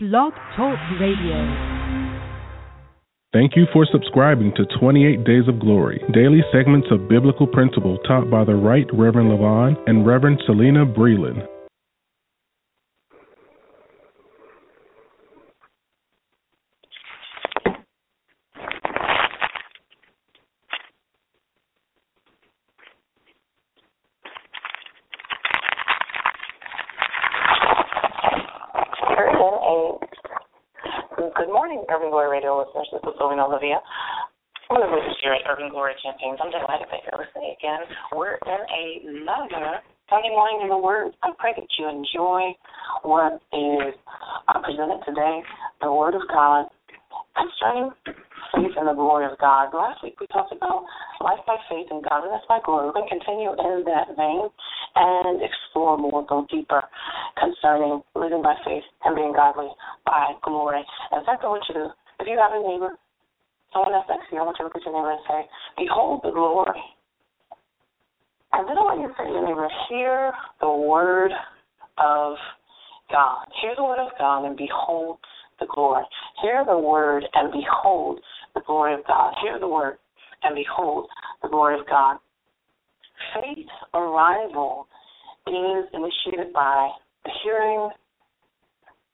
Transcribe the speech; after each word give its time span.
Blog 0.00 0.32
Talk 0.56 0.78
Radio. 0.98 1.36
Thank 3.34 3.54
you 3.54 3.66
for 3.70 3.86
subscribing 3.92 4.50
to 4.56 4.64
28 4.80 5.24
Days 5.24 5.46
of 5.46 5.60
Glory, 5.60 6.00
daily 6.14 6.40
segments 6.50 6.88
of 6.90 7.06
biblical 7.06 7.46
principle 7.46 7.98
taught 8.08 8.30
by 8.30 8.42
the 8.42 8.54
Right 8.54 8.86
Reverend 8.94 9.28
Levon 9.28 9.76
and 9.86 10.06
Reverend 10.06 10.40
Selena 10.46 10.86
Breland. 10.86 11.46
Good 31.36 31.52
morning, 31.52 31.84
Urban 31.88 32.10
Glory 32.10 32.40
Radio 33.02 33.12
listeners. 33.16 33.30
This 33.30 33.32
is 33.34 33.40
Olivia. 33.40 33.78
One 34.68 34.82
of 34.82 34.90
here 35.22 35.32
at 35.32 35.42
Urban 35.50 35.70
Glory 35.70 35.94
Campaigns. 36.02 36.38
I'm 36.42 36.50
delighted 36.50 36.86
that 36.90 37.00
you're 37.04 37.20
listening 37.20 37.56
again. 37.58 37.80
We're 38.14 38.38
in 38.46 39.22
another 39.22 39.80
Sunday 40.08 40.30
morning 40.30 40.60
in 40.62 40.68
the 40.68 40.78
Word. 40.78 41.12
I 41.22 41.32
pray 41.38 41.52
that 41.56 41.66
you 41.78 41.88
enjoy 41.88 42.54
what 43.02 43.40
is 43.52 43.94
uh, 44.48 44.60
presented 44.62 45.02
today, 45.06 45.42
the 45.82 45.92
Word 45.92 46.14
of 46.14 46.22
God, 46.32 46.66
concerning 47.34 47.90
faith 48.54 48.74
in 48.78 48.86
the 48.86 48.94
glory 48.94 49.26
of 49.26 49.38
God. 49.38 49.74
Last 49.74 50.02
week 50.02 50.18
we 50.20 50.26
talked 50.28 50.52
about 50.52 50.84
life 51.20 51.40
by 51.46 51.56
faith 51.68 51.86
and 51.90 52.04
godliness 52.04 52.42
by 52.48 52.58
glory. 52.64 52.86
We're 52.86 53.00
going 53.00 53.08
to 53.08 53.14
continue 53.18 53.50
in 53.50 53.84
that 53.86 54.14
vein 54.16 54.48
and 54.96 55.42
explore 55.42 55.98
more, 55.98 56.26
go 56.26 56.46
deeper 56.50 56.82
concerning 57.38 58.02
living 58.14 58.42
by 58.42 58.54
faith 58.64 58.84
and 59.04 59.14
being 59.14 59.32
godly 59.32 59.68
by 60.06 60.34
glory. 60.42 60.82
In 61.12 61.24
fact, 61.24 61.44
I 61.44 61.48
want 61.48 61.64
you 61.68 61.74
to, 61.74 61.94
if 62.20 62.26
you 62.28 62.38
have 62.38 62.52
a 62.52 62.60
neighbor, 62.60 62.96
someone 63.72 63.92
that's 63.92 64.08
next 64.08 64.28
to 64.28 64.36
you, 64.36 64.40
I 64.40 64.44
want 64.44 64.56
you 64.58 64.64
to 64.64 64.68
look 64.68 64.76
at 64.76 64.84
your 64.84 64.94
neighbor 64.94 65.12
and 65.12 65.24
say, 65.28 65.48
Behold 65.76 66.20
the 66.22 66.30
glory. 66.30 66.84
And 68.52 68.68
then 68.68 68.76
I 68.76 68.82
want 68.82 69.00
you 69.00 69.08
to 69.08 69.14
say 69.16 69.24
to 69.24 69.30
your 69.30 69.46
neighbor, 69.46 69.68
Hear 69.88 70.32
the 70.60 70.70
word 70.70 71.32
of 71.98 72.36
God. 73.10 73.46
Hear 73.62 73.74
the 73.76 73.84
word 73.84 73.98
of 73.98 74.12
God 74.18 74.44
and 74.44 74.56
behold 74.56 75.18
the 75.58 75.66
glory. 75.72 76.04
Hear 76.42 76.64
the 76.66 76.78
word 76.78 77.24
and 77.34 77.52
behold 77.52 78.20
the 78.54 78.62
glory 78.66 78.94
of 78.94 79.00
God. 79.06 79.34
Hear 79.42 79.58
the 79.58 79.68
word 79.68 79.98
and 80.42 80.54
behold 80.54 81.08
the 81.42 81.48
glory 81.48 81.78
of 81.78 81.86
God. 81.86 82.18
Faith 83.34 83.66
arrival 83.94 84.88
is 85.46 85.84
initiated 85.92 86.52
by 86.52 86.90
the 87.24 87.30
hearing, 87.42 87.90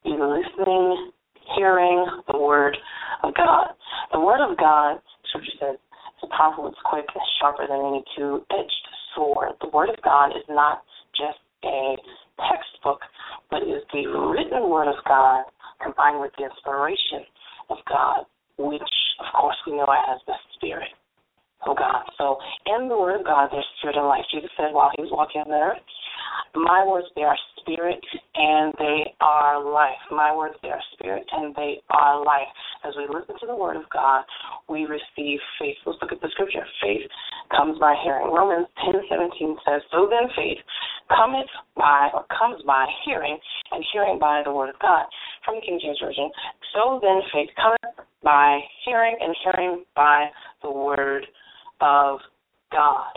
either 0.05 0.29
listening, 0.29 1.11
hearing 1.55 2.05
the 2.31 2.39
word 2.39 2.77
of 3.23 3.35
God. 3.35 3.69
The 4.13 4.21
word 4.21 4.41
of 4.41 4.57
God, 4.57 4.99
Scripture 5.29 5.53
says, 5.61 5.77
is 6.23 6.31
powerful, 6.37 6.69
it's 6.69 6.79
quick, 6.85 7.05
it's 7.15 7.31
sharper 7.41 7.67
than 7.69 7.79
any 7.79 8.05
two-edged 8.17 8.87
sword. 9.15 9.53
The 9.61 9.69
word 9.69 9.91
of 9.91 10.01
God 10.03 10.29
is 10.31 10.45
not 10.49 10.83
just 11.15 11.39
a 11.65 11.97
textbook, 12.51 13.01
but 13.51 13.63
is 13.63 13.83
the 13.93 14.07
written 14.07 14.69
word 14.69 14.89
of 14.89 15.03
God 15.07 15.45
combined 15.83 16.21
with 16.21 16.33
the 16.39 16.45
inspiration 16.45 17.25
of 17.71 17.79
God, 17.89 18.25
which, 18.59 18.83
of 19.21 19.27
course, 19.39 19.57
we 19.67 19.77
know 19.77 19.87
as 19.87 20.21
the 20.27 20.35
Spirit 20.57 20.89
of 21.65 21.77
God. 21.77 22.05
So, 22.19 22.37
in 22.67 22.89
the 22.89 22.97
Word 22.97 23.21
of 23.21 23.27
God, 23.27 23.49
there's 23.51 23.67
spirit 23.79 23.97
and 23.97 24.07
life. 24.07 24.25
Jesus 24.33 24.51
said 24.57 24.73
while 24.73 24.91
he 24.97 25.03
was 25.03 25.11
walking 25.13 25.41
on 25.43 25.49
the 25.49 25.57
earth, 25.57 25.83
My 26.55 26.85
words, 26.87 27.07
they 27.17 27.23
are 27.23 27.37
spirit 27.61 28.01
and 28.35 28.73
they 28.79 29.13
are 29.21 29.63
life. 29.63 29.99
My 30.11 30.35
words, 30.35 30.55
they 30.63 30.69
are 30.69 30.83
spirit 30.93 31.25
and 31.33 31.55
they 31.55 31.81
are 31.91 32.25
life. 32.25 32.49
As 32.85 32.95
we 32.97 33.09
listen 33.09 33.35
to 33.41 33.47
the 33.47 33.57
Word 33.57 33.77
of 33.77 33.89
God, 33.93 34.25
we 34.69 34.85
receive 34.85 35.39
faith. 35.59 35.77
Let's 35.87 35.99
look 36.03 36.13
at 36.13 36.21
the 36.21 36.29
scripture. 36.33 36.65
Faith 36.83 37.09
comes 37.51 37.79
by 37.79 37.95
hearing. 38.05 38.29
Romans 38.33 38.69
ten 38.85 39.01
seventeen 39.09 39.57
says, 39.67 39.83
So 39.91 40.09
then 40.11 40.29
faith 40.37 40.59
cometh 41.09 41.51
by 41.77 42.11
or 42.15 42.27
comes 42.31 42.63
by 42.67 42.87
hearing, 43.05 43.39
and 43.73 43.85
hearing 43.93 44.19
by 44.19 44.43
the 44.45 44.53
word 44.53 44.71
of 44.71 44.79
God. 44.81 45.07
From 45.45 45.61
King 45.61 45.79
James 45.83 45.99
Version. 46.03 46.31
So 46.75 46.99
then 47.03 47.23
faith 47.33 47.51
cometh 47.57 48.07
by 48.23 48.59
hearing, 48.85 49.17
and 49.21 49.35
hearing 49.45 49.85
by 49.95 50.27
the 50.63 50.71
word 50.71 51.27
of 51.81 52.21
God. 52.73 53.13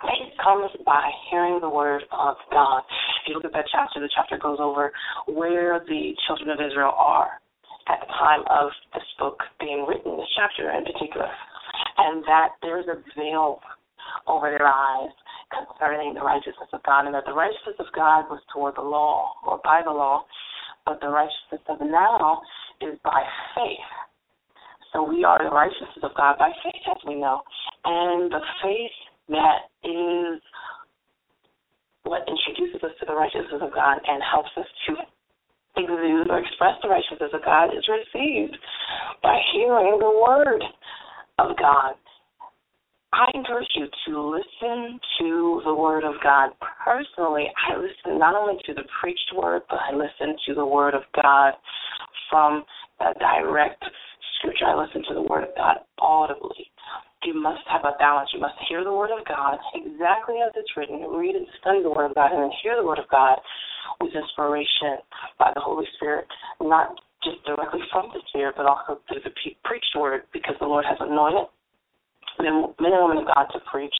Faith 0.00 0.32
comes 0.42 0.70
by 0.86 1.10
hearing 1.30 1.60
the 1.60 1.68
word 1.68 2.02
of 2.10 2.36
God. 2.50 2.82
If 3.22 3.28
you 3.28 3.34
look 3.34 3.44
at 3.44 3.52
that 3.52 3.66
chapter, 3.70 4.00
the 4.00 4.08
chapter 4.14 4.38
goes 4.38 4.58
over 4.60 4.92
where 5.26 5.80
the 5.86 6.12
children 6.26 6.48
of 6.48 6.58
Israel 6.64 6.94
are 6.96 7.40
at 7.88 8.00
the 8.00 8.06
time 8.06 8.40
of 8.48 8.70
this 8.94 9.04
book 9.18 9.38
being 9.58 9.84
written, 9.86 10.16
this 10.16 10.28
chapter 10.36 10.70
in 10.70 10.84
particular, 10.84 11.28
and 11.98 12.24
that 12.24 12.56
there's 12.62 12.86
a 12.88 12.96
veil 13.18 13.60
over 14.26 14.50
their 14.50 14.66
eyes 14.66 15.10
concerning 15.52 16.14
the 16.14 16.20
righteousness 16.20 16.68
of 16.72 16.82
God, 16.84 17.04
and 17.06 17.14
that 17.14 17.24
the 17.26 17.34
righteousness 17.34 17.76
of 17.78 17.86
God 17.94 18.24
was 18.30 18.40
toward 18.54 18.76
the 18.76 18.82
law 18.82 19.32
or 19.46 19.60
by 19.64 19.82
the 19.84 19.90
law, 19.90 20.24
but 20.86 21.00
the 21.00 21.08
righteousness 21.08 21.60
of 21.68 21.80
now 21.80 22.40
is 22.80 22.96
by 23.04 23.22
faith. 23.54 23.99
So 24.92 25.02
we 25.02 25.24
are 25.24 25.38
the 25.38 25.50
righteousness 25.50 26.02
of 26.02 26.14
God 26.16 26.38
by 26.38 26.50
faith, 26.64 26.82
as 26.90 26.98
we 27.06 27.14
know. 27.14 27.42
And 27.84 28.30
the 28.30 28.40
faith 28.62 28.98
that 29.28 29.70
is 29.84 30.42
what 32.02 32.26
introduces 32.26 32.82
us 32.82 32.90
to 33.00 33.06
the 33.06 33.14
righteousness 33.14 33.62
of 33.62 33.72
God 33.72 33.98
and 34.06 34.22
helps 34.22 34.50
us 34.56 34.66
to 34.88 34.94
exude 35.76 36.30
or 36.30 36.40
express 36.40 36.74
the 36.82 36.88
righteousness 36.88 37.30
of 37.32 37.44
God 37.44 37.70
is 37.70 37.86
received 37.86 38.56
by 39.22 39.38
hearing 39.52 39.98
the 40.00 40.10
word 40.10 40.62
of 41.38 41.56
God. 41.56 41.94
I 43.12 43.26
encourage 43.34 43.68
you 43.74 43.86
to 44.06 44.20
listen 44.20 45.00
to 45.18 45.62
the 45.64 45.74
Word 45.74 46.04
of 46.04 46.14
God. 46.22 46.50
Personally, 46.84 47.46
I 47.68 47.76
listen 47.76 48.20
not 48.20 48.36
only 48.36 48.62
to 48.66 48.74
the 48.74 48.84
preached 49.00 49.32
Word, 49.34 49.62
but 49.68 49.80
I 49.80 49.96
listen 49.96 50.36
to 50.46 50.54
the 50.54 50.64
Word 50.64 50.94
of 50.94 51.02
God 51.20 51.54
from 52.30 52.64
a 53.00 53.12
direct 53.18 53.84
scripture. 54.40 54.66
I 54.66 54.74
listen 54.74 55.04
to 55.08 55.14
the 55.14 55.22
Word 55.22 55.44
of 55.44 55.54
God 55.54 55.84
audibly. 56.00 56.72
You 57.24 57.36
must 57.36 57.62
have 57.68 57.84
a 57.84 57.92
balance. 58.00 58.30
You 58.32 58.40
must 58.40 58.56
hear 58.68 58.82
the 58.82 58.92
Word 58.92 59.12
of 59.12 59.24
God 59.28 59.60
exactly 59.76 60.40
as 60.40 60.52
it's 60.56 60.72
written, 60.76 61.04
read 61.12 61.36
and 61.36 61.46
study 61.60 61.84
the 61.84 61.92
Word 61.92 62.08
of 62.08 62.14
God, 62.16 62.32
and 62.32 62.42
then 62.42 62.52
hear 62.64 62.76
the 62.76 62.86
Word 62.86 62.98
of 62.98 63.08
God 63.12 63.36
with 64.00 64.16
inspiration 64.16 65.04
by 65.38 65.52
the 65.54 65.60
Holy 65.60 65.84
Spirit, 65.96 66.26
not 66.60 66.96
just 67.22 67.44
directly 67.44 67.80
from 67.92 68.08
the 68.16 68.20
Spirit, 68.32 68.56
but 68.56 68.64
also 68.64 68.98
through 69.08 69.20
the 69.20 69.30
preached 69.64 69.94
Word, 69.96 70.24
because 70.32 70.56
the 70.60 70.66
Lord 70.66 70.88
has 70.88 70.96
anointed 71.00 71.52
men, 72.40 72.72
men 72.80 72.92
and 72.96 73.04
women 73.04 73.20
of 73.20 73.28
God 73.28 73.52
to 73.52 73.60
preach 73.70 73.94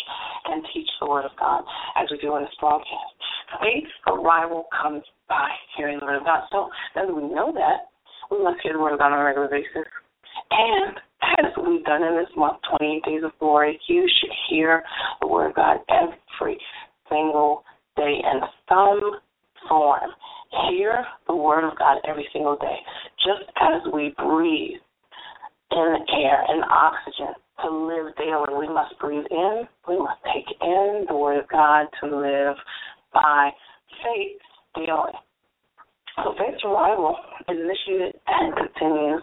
and 0.46 0.64
teach 0.72 0.88
the 1.00 1.06
Word 1.06 1.24
of 1.28 1.36
God 1.38 1.64
as 1.96 2.08
we 2.10 2.16
do 2.18 2.32
on 2.32 2.42
this 2.42 2.56
broadcast. 2.58 3.12
Faith 3.60 3.90
arrival 4.08 4.64
comes 4.72 5.04
by 5.28 5.50
hearing 5.76 5.98
the 6.00 6.06
Word 6.06 6.16
of 6.16 6.24
God. 6.24 6.48
So 6.50 6.70
now 6.96 7.04
that 7.04 7.14
we 7.14 7.28
know 7.28 7.52
that, 7.52 7.92
we 8.30 8.42
must 8.42 8.60
hear 8.62 8.72
the 8.72 8.78
Word 8.80 8.94
of 8.94 8.98
God 8.98 9.12
on 9.12 9.20
a 9.20 9.24
regular 9.24 9.48
basis. 9.48 9.84
And 10.50 10.96
as 11.38 11.52
we've 11.64 11.84
done 11.84 12.02
in 12.02 12.16
this 12.16 12.30
month, 12.36 12.58
28 12.78 13.04
Days 13.04 13.22
of 13.24 13.32
Glory, 13.38 13.80
you 13.88 14.08
should 14.20 14.30
hear 14.48 14.82
the 15.20 15.28
Word 15.28 15.50
of 15.50 15.56
God 15.56 15.78
every 15.88 16.58
single 17.08 17.64
day 17.96 18.22
in 18.22 18.40
some 18.68 19.20
form. 19.68 20.10
Hear 20.70 21.04
the 21.26 21.36
Word 21.36 21.64
of 21.64 21.78
God 21.78 21.98
every 22.08 22.26
single 22.32 22.56
day. 22.56 22.78
Just 23.24 23.50
as 23.60 23.92
we 23.92 24.14
breathe 24.18 24.80
in 25.72 25.96
air 26.14 26.44
and 26.48 26.64
oxygen 26.64 27.34
to 27.62 27.70
live 27.70 28.14
daily. 28.16 28.58
We 28.58 28.68
must 28.72 28.98
breathe 28.98 29.24
in, 29.30 29.62
we 29.88 29.98
must 29.98 30.20
take 30.34 30.46
in 30.60 31.04
the 31.08 31.14
Word 31.14 31.38
of 31.38 31.48
God 31.48 31.86
to 32.00 32.06
live 32.06 32.56
by 33.12 33.50
faith 34.02 34.40
daily. 34.74 35.14
So 36.16 36.34
faith 36.38 36.58
survival 36.60 37.16
is 37.48 37.56
initiated 37.56 38.20
and 38.26 38.54
continues 38.56 39.22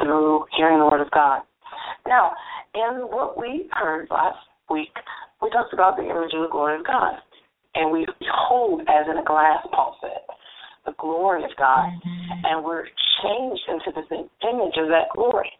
through 0.00 0.44
hearing 0.56 0.78
the 0.78 0.84
Word 0.84 1.00
of 1.00 1.10
God. 1.10 1.42
Now, 2.06 2.32
in 2.74 3.06
what 3.08 3.38
we 3.38 3.68
heard 3.72 4.08
last 4.10 4.38
week, 4.70 4.92
we 5.42 5.50
talked 5.50 5.72
about 5.72 5.96
the 5.96 6.04
image 6.04 6.32
of 6.34 6.42
the 6.42 6.50
glory 6.50 6.78
of 6.78 6.86
God. 6.86 7.14
And 7.74 7.92
we 7.92 8.06
behold 8.18 8.82
as 8.82 9.06
in 9.10 9.18
a 9.18 9.24
glass, 9.24 9.64
Paul 9.72 9.96
said, 10.00 10.24
the 10.86 10.94
glory 10.98 11.44
of 11.44 11.50
God. 11.56 11.90
Mm-hmm. 11.90 12.44
And 12.44 12.64
we're 12.64 12.84
changed 13.22 13.62
into 13.68 13.92
the 13.94 14.16
image 14.48 14.76
of 14.78 14.88
that 14.88 15.12
glory. 15.14 15.50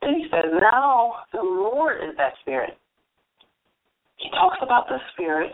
Then 0.00 0.14
he 0.14 0.26
says, 0.30 0.50
Now 0.60 1.14
the 1.32 1.42
Lord 1.42 1.98
is 2.02 2.16
that 2.16 2.32
Spirit. 2.40 2.76
He 4.16 4.30
talks 4.30 4.58
about 4.62 4.88
the 4.88 4.98
Spirit 5.12 5.52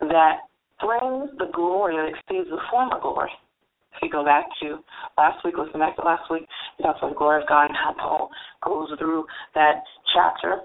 that 0.00 0.46
brings 0.80 1.30
the 1.38 1.50
glory 1.52 1.96
that 1.96 2.18
exceeds 2.18 2.50
the 2.50 2.58
former 2.70 3.00
glory. 3.00 3.30
If 3.96 4.02
you 4.02 4.10
go 4.10 4.24
back 4.24 4.46
to 4.62 4.78
last 5.16 5.44
week, 5.44 5.54
listen 5.56 5.80
back 5.80 5.96
to 5.96 6.02
last 6.02 6.30
week, 6.30 6.46
he 6.76 6.82
talks 6.82 6.98
about 6.98 7.10
the 7.10 7.16
glory 7.16 7.42
of 7.42 7.48
God 7.48 7.66
and 7.66 7.76
how 7.76 7.94
Paul 7.98 8.30
goes 8.64 8.98
through 8.98 9.24
that 9.54 9.82
chapter 10.14 10.60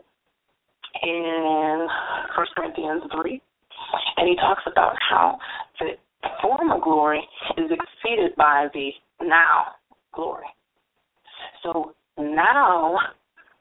in 1.04 1.88
First 2.36 2.52
Corinthians 2.56 3.04
3. 3.12 3.42
And 4.18 4.28
he 4.28 4.36
talks 4.36 4.64
about 4.72 4.96
how 5.10 5.38
the 5.80 5.94
former 6.42 6.80
glory 6.84 7.22
is 7.58 7.72
exceeded 7.72 8.36
by 8.36 8.68
the 8.74 8.90
now 9.22 9.68
glory. 10.14 10.46
So 11.64 11.94
now 12.18 12.98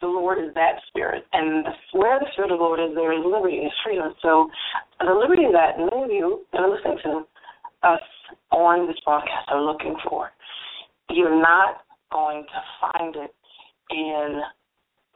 the 0.01 0.07
Lord 0.07 0.39
is 0.39 0.55
that 0.55 0.81
spirit, 0.89 1.25
and 1.33 1.67
where 1.93 2.19
the 2.21 2.27
spirit 2.33 2.53
of 2.53 2.59
the 2.59 2.65
Lord 2.65 2.79
is, 2.79 2.95
there 2.95 3.13
is 3.13 3.25
liberty 3.25 3.59
and 3.59 3.71
freedom. 3.85 4.15
So 4.23 4.49
the 5.01 5.13
liberty 5.13 5.43
that 5.53 5.79
many 5.79 6.05
of 6.05 6.11
you 6.11 6.47
that 6.53 6.61
are 6.61 6.71
listening 6.71 6.99
to 7.05 7.27
us 7.83 8.01
on 8.51 8.87
this 8.87 8.97
broadcast 9.05 9.49
are 9.49 9.63
looking 9.63 9.97
for, 10.09 10.31
you're 11.11 11.41
not 11.41 11.83
going 12.13 12.45
to 12.45 12.61
find 12.81 13.17
it 13.17 13.35
in 13.91 14.41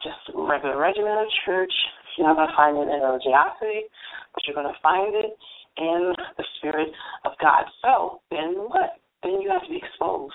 just 0.02 0.18
regular 0.34 0.78
regimental 0.78 1.26
church. 1.44 1.72
You're 2.16 2.28
not 2.28 2.36
going 2.36 2.48
to 2.48 2.56
find 2.56 2.76
it 2.76 2.92
in 2.92 3.00
religiosity, 3.00 3.88
but 4.34 4.42
you're 4.46 4.56
going 4.56 4.72
to 4.72 4.80
find 4.82 5.14
it 5.14 5.36
in 5.78 6.12
the 6.36 6.44
Spirit 6.58 6.88
of 7.24 7.32
God. 7.40 7.64
So 7.82 8.20
then 8.30 8.54
what? 8.68 9.00
Then 9.22 9.40
you 9.40 9.50
have 9.50 9.62
to 9.62 9.68
be 9.68 9.76
exposed 9.78 10.34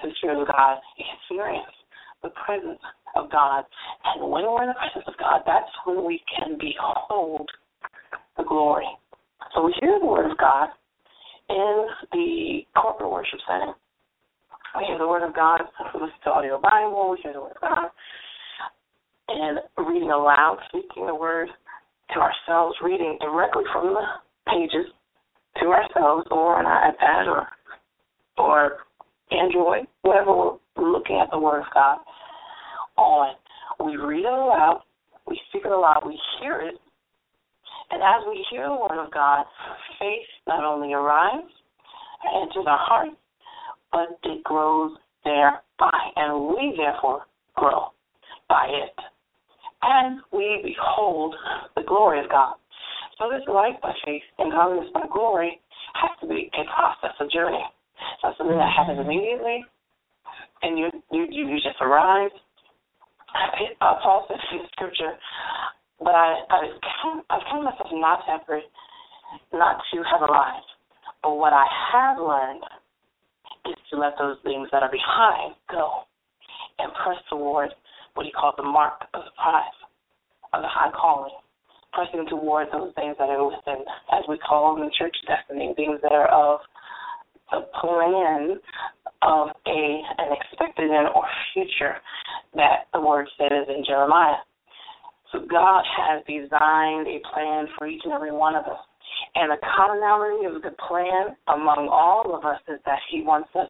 to 0.00 0.08
the 0.08 0.14
Spirit 0.16 0.40
of 0.40 0.48
God, 0.48 0.78
experience 0.98 1.70
the 2.22 2.30
presence 2.30 2.80
of 3.14 3.30
God. 3.30 3.64
And 4.04 4.30
when 4.30 4.44
we're 4.44 4.62
in 4.62 4.68
the 4.68 4.74
presence 4.74 5.04
of 5.06 5.14
God, 5.18 5.42
that's 5.46 5.70
when 5.84 6.04
we 6.04 6.22
can 6.34 6.56
behold 6.58 7.48
the 8.36 8.44
glory. 8.44 8.88
So 9.54 9.64
we 9.64 9.74
hear 9.80 9.98
the 10.00 10.06
Word 10.06 10.30
of 10.30 10.38
God 10.38 10.68
in 11.52 11.86
the 12.12 12.60
corporate 12.80 13.10
worship 13.10 13.38
setting. 13.46 13.74
We 14.78 14.86
hear 14.86 14.98
the 14.98 15.06
Word 15.06 15.26
of 15.26 15.34
God, 15.34 15.60
we 15.94 16.00
listen 16.00 16.16
to 16.24 16.30
audio 16.30 16.58
Bible, 16.58 17.10
we 17.10 17.18
hear 17.22 17.34
the 17.34 17.40
Word 17.40 17.56
of 17.56 17.60
God, 17.60 17.88
and 19.28 19.58
reading 19.86 20.10
aloud, 20.10 20.58
speaking 20.68 21.06
the 21.06 21.14
Word 21.14 21.48
to 22.14 22.20
ourselves, 22.20 22.76
reading 22.82 23.18
directly 23.20 23.64
from 23.72 23.94
the 23.94 24.06
pages 24.48 24.86
to 25.60 25.66
ourselves 25.66 26.26
or 26.30 26.56
on 26.56 26.66
our 26.66 26.92
iPad 26.92 27.26
or 27.28 27.48
or 28.38 28.72
Android, 29.30 29.86
whatever 30.00 30.34
we're 30.34 30.90
looking 30.90 31.20
at 31.22 31.30
the 31.30 31.38
Word 31.38 31.60
of 31.60 31.66
God 31.74 31.98
on. 32.96 33.34
We 33.84 33.96
read 33.96 34.24
it 34.24 34.32
aloud, 34.32 34.82
we 35.26 35.38
speak 35.48 35.62
it 35.64 35.70
aloud, 35.70 36.02
we 36.06 36.18
hear 36.40 36.60
it, 36.60 36.74
and 37.92 38.02
as 38.02 38.26
we 38.26 38.44
hear 38.50 38.68
the 38.68 38.74
Word 38.74 39.04
of 39.04 39.12
God, 39.12 39.44
faith 39.98 40.26
not 40.48 40.64
only 40.64 40.94
arrives 40.94 41.52
into 42.42 42.68
our 42.68 42.78
heart, 42.78 43.08
but 43.92 44.18
it 44.24 44.42
grows 44.44 44.92
thereby, 45.24 46.00
and 46.16 46.48
we 46.48 46.74
therefore 46.76 47.26
grow 47.54 47.92
by 48.48 48.66
it. 48.68 48.96
And 49.82 50.20
we 50.32 50.60
behold 50.64 51.34
the 51.76 51.82
glory 51.82 52.24
of 52.24 52.30
God. 52.30 52.54
So 53.18 53.28
this 53.28 53.46
life 53.46 53.74
by 53.82 53.92
faith 54.04 54.22
and 54.38 54.50
godliness 54.50 54.90
by 54.94 55.02
glory 55.12 55.60
has 55.94 56.10
to 56.22 56.26
be 56.26 56.50
a 56.54 56.64
process, 56.72 57.14
a 57.20 57.26
journey. 57.28 57.62
It's 58.14 58.22
not 58.22 58.38
something 58.38 58.56
that 58.56 58.72
happens 58.74 58.98
immediately, 58.98 59.64
and 60.62 60.78
you 60.78 60.88
you 61.12 61.26
you 61.30 61.56
just 61.56 61.80
arrive. 61.80 62.30
Uh, 63.80 63.94
Paul 64.02 64.26
says 64.28 64.38
in 64.52 64.66
Scripture, 64.72 65.12
but 66.04 66.14
I 66.14 66.42
I 66.50 66.60
count 67.02 67.24
I 67.30 67.38
count 67.50 67.64
myself 67.64 67.88
not 67.92 68.24
to 68.26 68.30
have 68.32 68.62
not 69.52 69.80
to 69.92 70.02
have 70.10 70.22
arrived. 70.22 70.66
But 71.22 71.36
what 71.36 71.52
I 71.52 71.66
have 71.92 72.18
learned 72.18 72.64
is 73.66 73.76
to 73.90 73.98
let 73.98 74.14
those 74.18 74.36
things 74.42 74.68
that 74.72 74.82
are 74.82 74.90
behind 74.90 75.54
go 75.70 76.02
and 76.78 76.90
press 77.04 77.18
toward 77.30 77.70
what 78.14 78.26
he 78.26 78.32
called 78.32 78.54
the 78.58 78.64
mark 78.64 79.06
of 79.14 79.22
the 79.24 79.30
prize 79.40 79.78
of 80.52 80.62
the 80.62 80.68
high 80.68 80.90
calling 80.90 81.32
pressing 81.92 82.26
toward 82.28 82.68
those 82.72 82.92
things 82.96 83.16
that 83.18 83.28
are 83.28 83.44
within, 83.46 83.84
as 84.12 84.24
we 84.28 84.38
call 84.38 84.74
them, 84.74 84.84
in 84.84 84.90
church 84.98 85.14
destiny, 85.26 85.72
things 85.76 86.00
that 86.02 86.12
are 86.12 86.28
of 86.28 86.60
the 87.50 87.60
plan 87.80 88.56
of 89.20 89.48
a 89.66 90.02
an 90.18 90.32
expected 90.32 90.90
end 90.90 91.08
or 91.14 91.24
future 91.52 91.96
that 92.54 92.88
the 92.92 93.00
word 93.00 93.28
says 93.38 93.68
in 93.68 93.84
Jeremiah. 93.86 94.40
So 95.32 95.40
God 95.48 95.82
has 95.96 96.22
designed 96.28 97.08
a 97.08 97.18
plan 97.32 97.66
for 97.78 97.86
each 97.86 98.02
and 98.04 98.12
every 98.12 98.32
one 98.32 98.54
of 98.54 98.64
us. 98.64 98.84
And 99.34 99.50
the 99.50 99.56
commonality 99.64 100.44
of 100.44 100.60
the 100.60 100.76
plan 100.88 101.36
among 101.48 101.88
all 101.88 102.36
of 102.36 102.44
us 102.44 102.60
is 102.68 102.80
that 102.84 102.98
He 103.10 103.22
wants 103.22 103.48
us 103.56 103.68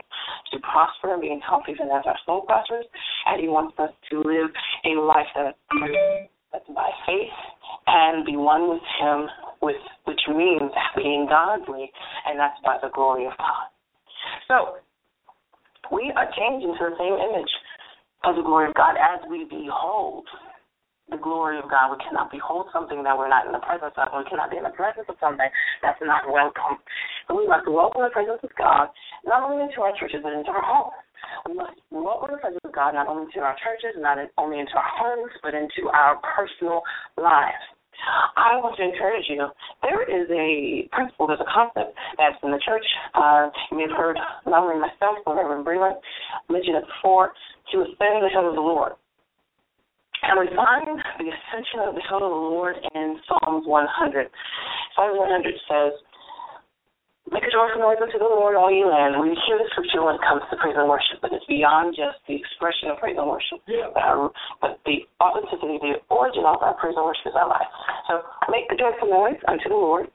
to 0.53 0.59
prosper 0.59 1.15
and 1.15 1.23
be 1.23 1.31
in 1.31 1.41
health 1.41 1.63
even 1.69 1.87
as 1.87 2.03
our 2.07 2.19
soul 2.27 2.43
prospers, 2.43 2.85
and 3.27 3.41
He 3.41 3.49
wants 3.49 3.79
us 3.79 3.91
to 4.11 4.19
live 4.19 4.51
a 4.85 4.99
life 4.99 5.31
that 5.37 5.55
that's 6.53 6.69
by 6.75 6.91
faith 7.07 7.39
and 7.87 8.27
be 8.27 8.37
one 8.37 8.69
with 8.69 8.83
Him, 9.01 9.27
with 9.63 9.81
which 10.05 10.21
means 10.29 10.71
being 10.97 11.27
godly, 11.29 11.91
and 12.27 12.39
that's 12.39 12.59
by 12.65 12.79
the 12.83 12.91
glory 12.95 13.27
of 13.27 13.33
God. 13.39 13.71
So 14.49 14.83
we 15.95 16.13
are 16.17 16.29
changing 16.37 16.75
to 16.75 16.91
the 16.91 16.97
same 16.99 17.15
image 17.15 17.51
of 18.25 18.37
the 18.37 18.43
glory 18.43 18.69
of 18.69 18.75
God 18.75 18.95
as 18.99 19.21
we 19.31 19.45
behold 19.45 20.27
the 21.13 21.21
glory 21.21 21.61
of 21.61 21.69
God. 21.69 21.93
We 21.93 22.01
cannot 22.01 22.33
behold 22.33 22.73
something 22.73 23.05
that 23.05 23.13
we're 23.13 23.29
not 23.29 23.45
in 23.47 23.53
the 23.53 23.61
presence 23.61 23.93
of. 24.01 24.09
We 24.17 24.25
cannot 24.27 24.51
be 24.51 24.57
in 24.57 24.65
the 24.65 24.75
presence 24.75 25.07
of 25.09 25.17
something 25.21 25.49
that's 25.85 26.01
not 26.01 26.25
welcome. 26.27 26.81
And 27.29 27.37
we 27.37 27.47
must 27.47 27.69
welcome 27.69 28.03
the 28.03 28.11
presence 28.11 28.41
of 28.43 28.51
God 28.57 28.89
not 29.29 29.45
only 29.45 29.63
into 29.63 29.85
our 29.85 29.93
churches 30.01 30.25
but 30.25 30.33
into 30.33 30.51
our 30.51 30.65
homes. 30.65 30.97
We 31.47 31.55
must 31.55 31.77
welcome 31.93 32.33
the 32.33 32.41
presence 32.41 32.65
of 32.65 32.73
God 32.73 32.97
not 32.97 33.07
only 33.07 33.29
into 33.29 33.45
our 33.45 33.55
churches, 33.61 33.95
not 34.01 34.19
only 34.41 34.59
into 34.59 34.75
our 34.75 34.93
homes, 34.97 35.33
but 35.45 35.55
into 35.55 35.93
our 35.93 36.19
personal 36.25 36.83
lives. 37.21 37.63
I 38.35 38.59
want 38.59 38.77
to 38.79 38.83
encourage 38.83 39.27
you. 39.29 39.47
There 39.83 40.03
is 40.03 40.27
a 40.31 40.89
principle, 40.91 41.29
there's 41.29 41.45
a 41.45 41.53
concept 41.53 41.95
that's 42.19 42.35
in 42.43 42.51
the 42.51 42.59
church. 42.65 42.85
Uh, 43.15 43.51
you 43.71 43.79
may 43.79 43.87
have 43.87 43.97
heard 43.97 44.19
not 44.47 44.65
only 44.65 44.81
myself, 44.81 45.23
but 45.25 45.37
Reverend 45.37 45.67
Breland 45.67 46.03
mention 46.51 46.75
it 46.75 46.85
before, 46.87 47.33
to 47.71 47.87
ascend 47.87 48.25
the 48.25 48.31
hill 48.33 48.49
of 48.49 48.55
the 48.55 48.61
Lord. 48.61 48.93
And 50.23 50.39
we 50.39 50.47
find 50.55 50.87
the 51.19 51.29
ascension 51.29 51.83
of 51.83 51.95
the 51.95 52.03
the 52.09 52.27
Lord 52.27 52.77
in 52.95 53.19
Psalms 53.27 53.67
100. 53.67 54.31
Psalms 54.95 55.19
100 55.19 55.55
says, 55.67 55.93
Make 57.31 57.43
a 57.43 57.51
joyful 57.51 57.81
noise 57.81 57.99
unto 58.03 58.19
the 58.19 58.29
Lord, 58.29 58.55
all 58.55 58.71
ye 58.71 58.85
land. 58.85 59.19
We 59.19 59.35
hear 59.47 59.59
the 59.59 59.67
scripture 59.71 60.03
when 60.03 60.17
it 60.17 60.25
comes 60.27 60.43
to 60.51 60.57
praise 60.59 60.75
and 60.77 60.87
worship, 60.87 61.23
but 61.23 61.33
it's 61.33 61.47
beyond 61.47 61.97
just 61.97 62.19
the 62.29 62.37
expression 62.37 62.91
of 62.91 62.99
praise 62.99 63.17
and 63.19 63.27
worship. 63.27 63.63
Yeah. 63.67 63.91
But, 63.95 64.03
um, 64.03 64.31
but 64.61 64.79
the 64.85 65.07
authenticity, 65.23 65.79
the 65.81 66.03
origin 66.11 66.45
of 66.45 66.61
our 66.61 66.75
praise 66.79 66.95
and 66.95 67.07
worship 67.07 67.31
is 67.31 67.39
our 67.39 67.49
life. 67.49 67.71
So 68.07 68.23
make 68.51 68.71
a 68.71 68.77
joyful 68.77 69.09
noise 69.09 69.41
unto 69.49 69.71
the 69.71 69.79
Lord, 69.79 70.07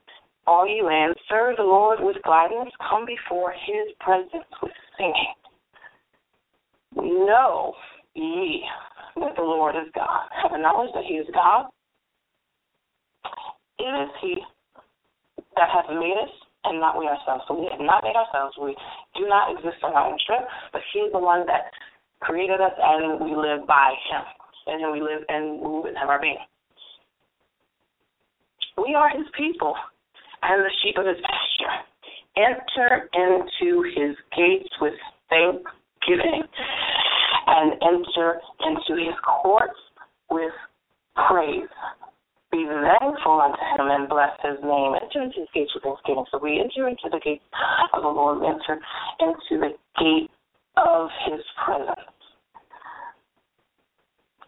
all 0.45 0.67
ye 0.67 0.83
land. 0.83 1.15
Serve 1.27 1.57
the 1.57 1.67
Lord 1.67 1.99
with 1.99 2.21
gladness. 2.23 2.69
Come 2.79 3.07
before 3.07 3.51
his 3.51 3.91
presence 3.99 4.47
with 4.61 4.75
singing. 4.95 5.33
Know 6.95 7.73
ye 8.13 8.63
that 9.21 9.35
the 9.35 9.43
Lord 9.43 9.75
is 9.75 9.91
God. 9.93 10.29
Have 10.41 10.53
a 10.53 10.61
knowledge 10.61 10.91
that 10.93 11.03
he 11.05 11.15
is 11.15 11.27
God. 11.33 11.67
It 13.79 13.93
is 14.03 14.09
he 14.21 14.41
that 15.55 15.69
hath 15.69 15.89
made 15.89 16.17
us 16.21 16.33
and 16.69 16.79
not 16.79 16.97
we 16.97 17.07
ourselves. 17.07 17.43
So 17.47 17.55
we 17.55 17.67
have 17.71 17.79
not 17.79 18.03
made 18.03 18.15
ourselves. 18.15 18.55
We 18.59 18.75
do 19.15 19.27
not 19.27 19.51
exist 19.51 19.83
on 19.83 19.93
our 19.93 20.11
own 20.11 20.19
strength, 20.19 20.47
but 20.71 20.81
He 20.93 20.99
is 20.99 21.11
the 21.11 21.19
one 21.19 21.45
that 21.47 21.71
created 22.19 22.61
us, 22.61 22.73
and 22.77 23.19
we 23.21 23.35
live 23.35 23.67
by 23.67 23.93
Him, 24.11 24.23
and 24.67 24.83
then 24.83 24.91
we 24.91 25.01
live 25.01 25.23
and 25.29 25.61
move 25.61 25.85
and 25.85 25.97
have 25.97 26.09
our 26.09 26.19
being. 26.19 26.37
We 28.77 28.95
are 28.95 29.09
His 29.09 29.27
people 29.37 29.75
and 30.43 30.61
the 30.61 30.71
sheep 30.83 30.97
of 30.97 31.05
His 31.05 31.17
pasture. 31.23 31.75
Enter 32.37 33.09
into 33.13 33.81
His 33.95 34.15
gates 34.35 34.69
with 34.81 34.93
thanksgiving, 35.29 36.43
and 37.57 37.73
enter 37.81 38.39
into 38.61 39.01
His 39.01 39.15
courts 39.41 39.79
with 40.29 40.53
praise 41.27 41.69
be 42.51 42.65
thankful 42.65 43.41
unto 43.41 43.59
him 43.75 43.91
and 43.91 44.07
bless 44.07 44.31
his 44.41 44.57
name. 44.63 44.93
Enter 44.95 45.21
into 45.23 45.41
his 45.41 45.49
gates 45.53 45.71
with 45.75 45.83
thanksgiving. 45.83 46.25
So 46.31 46.39
we 46.41 46.59
enter 46.59 46.87
into 46.87 47.09
the 47.11 47.19
gate 47.19 47.41
of 47.93 48.03
the 48.03 48.07
Lord, 48.07 48.39
enter 48.43 48.79
into 49.19 49.59
the 49.59 49.75
gate 49.99 50.31
of 50.77 51.09
his 51.27 51.41
presence 51.65 52.07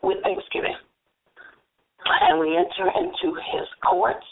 with 0.01 0.17
thanksgiving. 0.23 0.75
And 2.21 2.39
we 2.39 2.55
enter 2.55 2.89
into 2.95 3.35
his 3.35 3.67
courts 3.83 4.25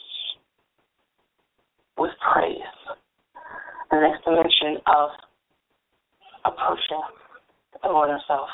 with 1.97 2.11
praise. 2.33 2.55
The 3.91 3.99
next 3.99 4.23
dimension 4.23 4.81
of 4.87 5.09
approaching 6.45 7.03
the 7.83 7.89
Lord 7.89 8.09
himself. 8.09 8.47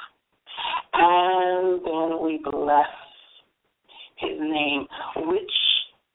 And 0.94 1.82
then 1.84 2.24
we 2.24 2.40
bless 2.44 2.88
his 4.18 4.40
name, 4.40 4.86
which 5.28 5.52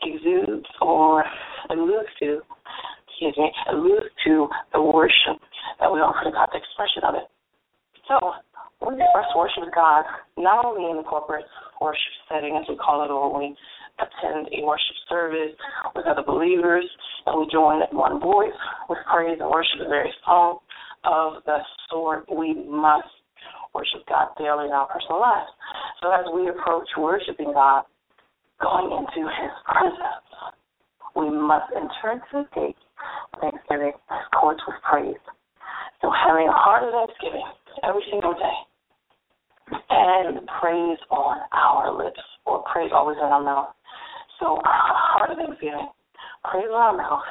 exudes 0.02 0.66
or 0.80 1.24
alludes 1.70 2.08
to, 2.20 2.40
excuse 3.08 3.34
me, 3.36 3.52
alludes 3.72 4.06
to 4.24 4.48
the 4.72 4.82
worship 4.82 5.42
that 5.80 5.92
we 5.92 5.98
offer 5.98 6.24
to 6.24 6.30
God, 6.30 6.48
the 6.52 6.58
expression 6.58 7.02
of 7.04 7.14
it. 7.14 7.28
So, 8.06 8.32
when 8.80 8.96
we 8.96 9.02
express 9.02 9.26
worship 9.36 9.64
to 9.64 9.70
God 9.74 10.04
not 10.36 10.64
only 10.64 10.90
in 10.90 10.96
the 10.96 11.02
corporate 11.02 11.44
worship 11.80 12.14
setting, 12.28 12.56
as 12.56 12.68
we 12.68 12.76
call 12.76 13.04
it, 13.04 13.10
or 13.10 13.36
we 13.36 13.56
attend 13.98 14.48
a 14.54 14.64
worship 14.64 14.96
service 15.08 15.54
with 15.94 16.06
other 16.06 16.22
believers, 16.22 16.84
And 17.26 17.40
we 17.40 17.48
join 17.50 17.82
in 17.82 17.96
one 17.96 18.20
voice 18.20 18.54
with 18.88 18.98
praise 19.10 19.38
and 19.40 19.50
worship 19.50 19.82
the 19.82 19.88
very 19.88 20.12
song 20.24 20.58
of 21.04 21.42
the 21.44 21.58
sword. 21.90 22.24
We 22.30 22.54
must 22.54 23.08
God 24.08 24.28
daily 24.38 24.66
in 24.66 24.72
our 24.72 24.88
personal 24.88 25.20
lives. 25.20 25.50
So 26.02 26.10
as 26.10 26.24
we 26.34 26.48
approach 26.48 26.88
worshiping 26.96 27.52
God, 27.52 27.84
going 28.60 28.90
into 28.90 29.28
his 29.28 29.52
presence, 29.66 30.28
we 31.14 31.30
must 31.30 31.70
enter 31.74 32.18
into 32.18 32.42
his 32.42 32.48
gates 32.54 32.82
thanksgiving, 33.40 33.92
his 33.94 34.26
courts 34.38 34.60
with 34.66 34.76
praise. 34.82 35.22
So 36.02 36.10
having 36.10 36.48
a 36.48 36.52
heart 36.52 36.84
of 36.84 36.92
thanksgiving 36.92 37.46
every 37.82 38.02
single 38.10 38.34
day 38.34 38.58
and 39.90 40.46
praise 40.60 40.98
on 41.10 41.38
our 41.52 41.92
lips 41.92 42.20
or 42.46 42.64
praise 42.72 42.90
always 42.92 43.18
in 43.18 43.24
our 43.24 43.42
mouth. 43.42 43.68
So 44.40 44.60
heart 44.64 45.30
of 45.30 45.38
thanksgiving, 45.38 45.88
praise 46.44 46.70
on 46.70 46.80
our 46.80 46.96
mouth, 46.96 47.28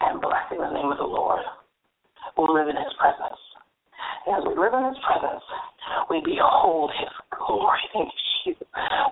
and 0.00 0.20
blessing 0.20 0.58
the 0.58 0.70
name 0.70 0.92
of 0.92 0.98
the 0.98 1.04
Lord. 1.04 1.40
We'll 2.36 2.52
live 2.52 2.68
in 2.68 2.76
his 2.76 2.92
presence. 3.00 3.40
As 4.26 4.42
we 4.42 4.58
live 4.58 4.74
in 4.74 4.84
His 4.90 4.98
presence, 5.06 5.44
we 6.10 6.20
behold 6.24 6.90
His 6.98 7.14
glory. 7.30 7.78
Thank 7.92 8.10
you, 8.44 8.54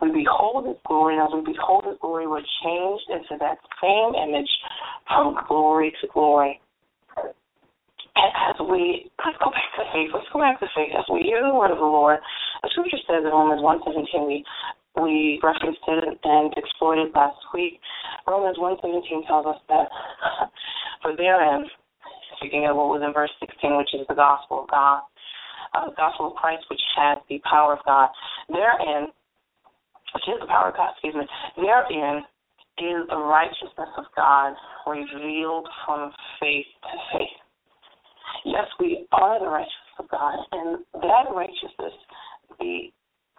We 0.03 0.11
behold 0.11 0.67
His 0.67 0.77
glory, 0.87 1.19
as 1.23 1.31
we 1.33 1.53
behold 1.55 1.85
His 1.87 1.95
glory, 2.01 2.27
we're 2.27 2.43
changed 2.65 3.07
into 3.11 3.39
that 3.39 3.59
same 3.81 4.15
image 4.19 4.51
from 5.07 5.39
glory 5.47 5.95
to 6.01 6.09
glory. 6.13 6.61
And 7.17 8.31
as 8.51 8.57
we 8.71 9.11
let's 9.25 9.39
go 9.39 9.51
back 9.51 9.71
to 9.79 9.85
faith, 9.95 10.11
let's 10.15 10.31
go 10.33 10.39
back 10.39 10.59
to 10.61 10.67
faith. 10.75 10.91
As 10.99 11.07
we 11.13 11.23
hear 11.23 11.43
the 11.43 11.55
word 11.55 11.71
of 11.71 11.79
the 11.79 11.85
Lord, 11.85 12.19
the 12.63 12.71
scripture 12.71 13.03
says 13.07 13.23
in 13.23 13.31
Romans 13.31 13.63
one 13.63 13.81
seventeen, 13.87 14.27
we 14.27 14.45
we 14.99 15.41
referenced 15.43 15.83
it 15.87 16.19
and 16.23 16.55
explored 16.57 16.99
it 16.99 17.15
last 17.15 17.39
week. 17.53 17.81
Romans 18.27 18.59
one 18.59 18.77
seventeen 18.83 19.27
tells 19.27 19.47
us 19.47 19.59
that 19.69 19.89
for 21.03 21.17
therein 21.17 21.67
of 22.53 22.77
what 22.77 22.93
was 22.93 23.03
in 23.05 23.13
verse 23.13 23.33
16, 23.41 23.77
which 23.77 23.95
is 23.95 24.07
the 24.09 24.15
gospel 24.15 24.65
of 24.65 24.71
God, 24.71 25.01
uh, 25.75 25.89
the 25.89 25.97
gospel 25.97 26.29
of 26.29 26.35
Christ, 26.37 26.65
which 26.69 26.83
has 26.97 27.19
the 27.29 27.41
power 27.49 27.75
of 27.75 27.85
God. 27.85 28.09
Therein, 28.49 29.09
which 30.15 30.29
is 30.29 30.41
the 30.41 30.47
power 30.47 30.69
of 30.69 30.77
God, 30.77 30.93
excuse 30.93 31.15
me, 31.15 31.27
therein 31.57 32.25
is 32.79 33.07
the 33.09 33.17
righteousness 33.17 33.93
of 33.97 34.05
God 34.17 34.55
revealed 34.87 35.69
from 35.87 36.13
faith 36.41 36.67
to 36.83 36.97
faith. 37.17 37.39
Yes, 38.45 38.67
we 38.81 39.07
are 39.13 39.39
the 39.39 39.47
righteousness 39.47 39.99
of 39.99 40.09
God, 40.11 40.37
and 40.53 40.79
that 41.01 41.31
righteousness, 41.31 41.95
the 42.59 42.91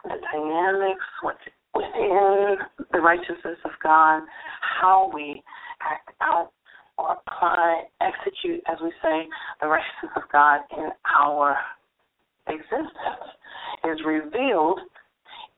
the 0.06 0.22
dynamics, 0.32 1.06
within 1.74 2.58
the 2.92 3.00
righteousness 3.00 3.58
of 3.66 3.72
God, 3.82 4.22
how 4.62 5.12
we 5.14 5.42
act 5.82 6.10
out 6.22 6.52
or 6.98 7.18
apply, 7.20 7.84
execute, 8.02 8.62
as 8.68 8.78
we 8.82 8.92
say, 9.04 9.28
the 9.62 9.68
righteousness 9.68 10.12
of 10.16 10.24
God 10.32 10.62
in 10.72 10.90
our 11.18 11.58
existence 12.48 13.26
is 13.84 14.00
revealed 14.06 14.80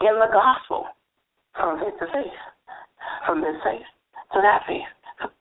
in 0.01 0.15
the 0.17 0.29
gospel 0.31 0.85
from 1.55 1.79
faith 1.79 1.97
to 1.99 2.05
faith, 2.13 2.37
from 3.25 3.41
this 3.41 3.55
faith 3.63 3.85
to 4.33 4.41
that 4.41 4.61
faith. 4.67 4.89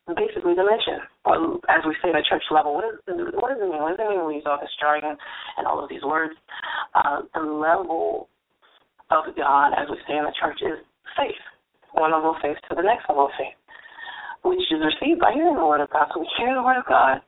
Basically, 0.08 0.54
the 0.54 0.64
mission, 0.64 1.04
or 1.26 1.60
as 1.68 1.84
we 1.84 1.92
say 2.00 2.08
at 2.08 2.24
church 2.24 2.44
level, 2.50 2.74
what, 2.74 2.84
is, 2.86 2.96
what 3.36 3.52
does 3.52 3.60
it 3.60 3.68
mean? 3.68 3.82
What 3.82 3.96
does 3.96 4.00
it 4.00 4.08
mean 4.08 4.24
when 4.24 4.28
we 4.28 4.40
use 4.40 4.46
all 4.46 4.56
this 4.56 4.72
jargon 4.80 5.18
and 5.58 5.66
all 5.66 5.82
of 5.82 5.90
these 5.90 6.02
words? 6.02 6.32
Uh, 6.94 7.28
the 7.34 7.44
level 7.44 8.28
of 9.10 9.24
God, 9.36 9.76
as 9.76 9.90
we 9.90 9.98
say 10.08 10.16
in 10.16 10.24
the 10.24 10.32
church, 10.40 10.62
is 10.62 10.80
faith. 11.18 11.44
One 11.92 12.12
level 12.12 12.30
of 12.30 12.40
faith 12.40 12.56
to 12.70 12.74
the 12.74 12.82
next 12.82 13.04
level 13.08 13.26
of 13.26 13.32
faith 13.36 13.52
which 14.46 14.62
is 14.70 14.78
received 14.78 15.18
by 15.18 15.34
hearing 15.34 15.58
the 15.58 15.66
word 15.66 15.82
of 15.82 15.90
God. 15.90 16.06
So 16.14 16.20
we 16.20 16.28
hear 16.38 16.54
the 16.54 16.62
word 16.62 16.78
of 16.78 16.86
God, 16.86 17.18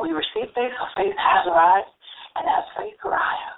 we 0.00 0.12
receive 0.12 0.52
faith, 0.52 0.72
so 0.76 0.84
faith 0.96 1.16
has 1.16 1.48
arrived, 1.48 1.88
and 2.36 2.44
as 2.44 2.64
faith 2.76 3.00
arrives, 3.04 3.56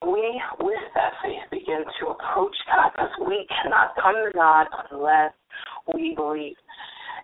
we, 0.00 0.40
with 0.60 0.84
that 0.94 1.12
faith, 1.22 1.44
begin 1.50 1.84
to 2.00 2.04
approach 2.16 2.56
God 2.68 2.92
because 2.92 3.12
we 3.26 3.46
cannot 3.48 3.96
come 4.00 4.16
to 4.16 4.32
God 4.32 4.66
unless 4.90 5.32
we 5.92 6.14
believe. 6.14 6.56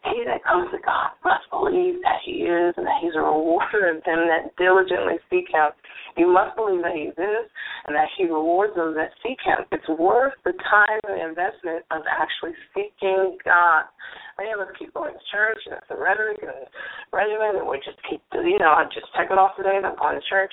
He 0.09 0.25
that 0.25 0.40
comes 0.49 0.73
to 0.73 0.80
God 0.80 1.12
must 1.21 1.45
believe 1.52 2.00
that 2.00 2.25
He 2.25 2.49
is 2.49 2.73
and 2.80 2.88
that 2.88 3.04
He's 3.04 3.12
a 3.12 3.21
rewarder 3.21 3.92
of 3.92 4.00
them 4.09 4.25
that 4.33 4.49
diligently 4.57 5.21
seek 5.28 5.52
Him. 5.52 5.76
You 6.16 6.33
must 6.33 6.57
believe 6.57 6.80
that 6.80 6.97
He 6.97 7.12
exists 7.12 7.52
and 7.85 7.92
that 7.92 8.09
He 8.16 8.25
rewards 8.25 8.73
those 8.73 8.97
that 8.97 9.12
seek 9.21 9.37
Him. 9.45 9.69
It's 9.69 9.85
worth 10.00 10.33
the 10.49 10.57
time 10.73 11.04
and 11.04 11.21
investment 11.21 11.85
of 11.92 12.00
actually 12.09 12.57
seeking 12.73 13.37
God. 13.45 13.92
Man, 14.40 14.57
let's 14.57 14.73
keep 14.80 14.88
going 14.97 15.12
to 15.12 15.25
church 15.28 15.61
and 15.69 15.76
it's 15.76 15.88
the 15.92 16.00
rhetoric 16.00 16.40
and 16.40 16.64
regimen 17.12 17.61
and 17.61 17.69
we 17.69 17.76
just 17.85 18.00
keep, 18.09 18.25
you 18.33 18.57
know, 18.57 18.73
I 18.73 18.88
just 18.88 19.12
check 19.12 19.28
it 19.28 19.37
off 19.37 19.52
today 19.61 19.76
and 19.76 19.85
I'm 19.85 20.00
going 20.00 20.16
to 20.16 20.25
church 20.33 20.52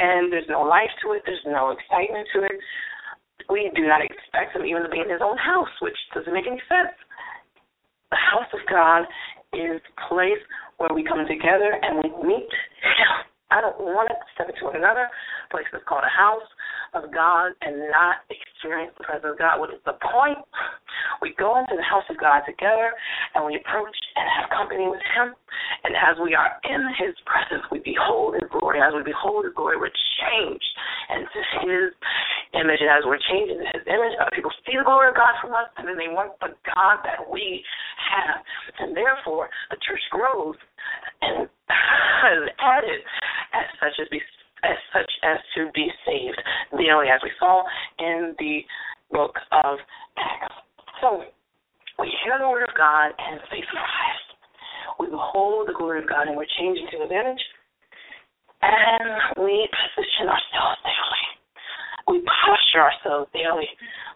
and 0.00 0.32
there's 0.32 0.48
no 0.48 0.64
life 0.64 0.92
to 1.04 1.12
it, 1.12 1.28
there's 1.28 1.44
no 1.44 1.76
excitement 1.76 2.24
to 2.32 2.48
it. 2.48 2.56
We 3.52 3.68
do 3.76 3.84
not 3.84 4.00
expect 4.00 4.56
him 4.56 4.64
even 4.64 4.80
to 4.80 4.88
be 4.88 5.04
in 5.04 5.12
his 5.12 5.20
own 5.20 5.36
house, 5.36 5.68
which 5.84 5.98
doesn't 6.16 6.32
make 6.32 6.48
any 6.48 6.62
sense 6.72 6.96
the 8.12 8.20
house 8.20 8.50
of 8.52 8.60
God 8.68 9.08
is 9.56 9.80
the 9.80 9.96
place 10.08 10.42
where 10.76 10.92
we 10.92 11.02
come 11.02 11.24
together 11.26 11.80
and 11.80 12.04
we 12.04 12.12
meet 12.28 12.48
I 13.52 13.60
don't 13.60 13.76
want 13.84 14.08
to 14.08 14.16
step 14.32 14.48
into 14.48 14.72
another 14.72 15.12
place 15.52 15.68
that's 15.68 15.84
called 15.84 16.08
a 16.08 16.16
house 16.16 16.48
of 16.96 17.12
God 17.12 17.52
and 17.60 17.84
not 17.92 18.24
experience 18.32 18.96
the 18.96 19.04
presence 19.04 19.28
of 19.28 19.36
God. 19.36 19.60
What 19.60 19.68
is 19.76 19.80
the 19.84 20.00
point? 20.00 20.40
We 21.20 21.36
go 21.36 21.60
into 21.60 21.76
the 21.76 21.84
house 21.84 22.08
of 22.08 22.16
God 22.16 22.48
together 22.48 22.96
and 23.36 23.44
we 23.44 23.60
approach 23.60 23.92
and 24.16 24.24
have 24.40 24.48
company 24.48 24.88
with 24.88 25.04
Him. 25.12 25.36
And 25.84 25.92
as 25.92 26.16
we 26.16 26.32
are 26.32 26.56
in 26.64 26.80
His 26.96 27.12
presence, 27.28 27.60
we 27.68 27.84
behold 27.84 28.40
His 28.40 28.48
glory. 28.48 28.80
As 28.80 28.96
we 28.96 29.04
behold 29.04 29.44
His 29.44 29.52
glory, 29.52 29.76
we're 29.76 29.92
changed 30.16 30.72
into 31.12 31.40
His 31.68 31.92
image. 32.54 32.80
And 32.80 32.90
as 32.90 33.04
we're 33.04 33.20
changing 33.30 33.60
His 33.72 33.84
image, 33.86 34.14
other 34.20 34.32
people 34.34 34.52
see 34.64 34.76
the 34.76 34.84
glory 34.84 35.08
of 35.08 35.16
God 35.16 35.34
from 35.40 35.52
us, 35.52 35.68
and 35.76 35.88
then 35.88 35.96
they 35.96 36.12
want 36.12 36.36
the 36.40 36.52
God 36.68 37.04
that 37.04 37.24
we 37.24 37.64
have. 37.98 38.40
And 38.80 38.96
therefore, 38.96 39.48
the 39.70 39.78
church 39.80 40.02
grows 40.10 40.56
and 41.20 41.48
is 41.48 42.48
added 42.60 43.00
as 43.52 43.66
such 43.80 43.96
as 44.00 44.08
be 44.10 44.20
as 44.62 44.78
such 44.94 45.10
as 45.24 45.38
to 45.56 45.66
be 45.74 45.90
saved 46.06 46.38
daily, 46.78 47.10
as 47.10 47.18
we 47.24 47.30
saw 47.40 47.64
in 47.98 48.34
the 48.38 48.62
book 49.10 49.34
of 49.50 49.78
Acts. 50.16 50.54
So 51.00 51.26
we 51.98 52.06
hear 52.22 52.38
the 52.38 52.48
word 52.48 52.62
of 52.62 52.74
God 52.76 53.10
and 53.18 53.40
faith 53.50 53.66
rise. 53.74 54.24
We 55.00 55.10
behold 55.10 55.66
the 55.66 55.74
glory 55.74 55.98
of 56.02 56.08
God 56.08 56.28
and 56.28 56.36
we're 56.36 56.46
changing 56.58 56.86
to 56.92 56.98
His 57.02 57.10
image, 57.10 57.42
and 58.62 59.42
we 59.42 59.66
position 59.66 60.30
ourselves 60.30 60.78
daily. 60.86 61.41
We 62.08 62.22
posture 62.22 62.82
ourselves 62.82 63.30
daily 63.32 63.68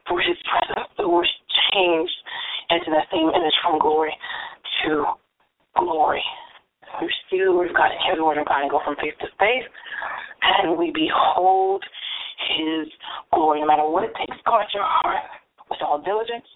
for 0.09 0.21
His 0.21 0.37
presence. 0.47 0.88
So 0.97 1.09
we're 1.09 1.28
changed 1.73 2.19
into 2.71 2.90
that 2.90 3.07
same 3.11 3.28
image 3.28 3.57
from 3.62 3.78
glory 3.78 4.14
to 4.85 5.05
glory 5.78 6.23
we 7.00 7.07
receive 7.07 7.45
the 7.47 7.52
word 7.52 7.71
of 7.71 7.76
God 7.76 7.93
and 7.93 8.00
hear 8.07 8.16
the 8.16 8.25
word 8.25 8.38
of 8.38 8.47
God 8.47 8.62
and 8.62 8.71
go 8.71 8.81
from 8.85 8.97
faith 8.97 9.19
to 9.21 9.28
faith, 9.38 9.69
and 10.43 10.78
we 10.78 10.93
behold 10.95 11.85
His 12.57 12.88
glory, 13.33 13.61
no 13.61 13.66
matter 13.66 13.85
what 13.85 14.05
it 14.05 14.14
takes. 14.16 14.37
Guard 14.47 14.66
your 14.73 14.87
heart 14.87 15.25
with 15.69 15.81
all 15.83 16.00
diligence. 16.00 16.47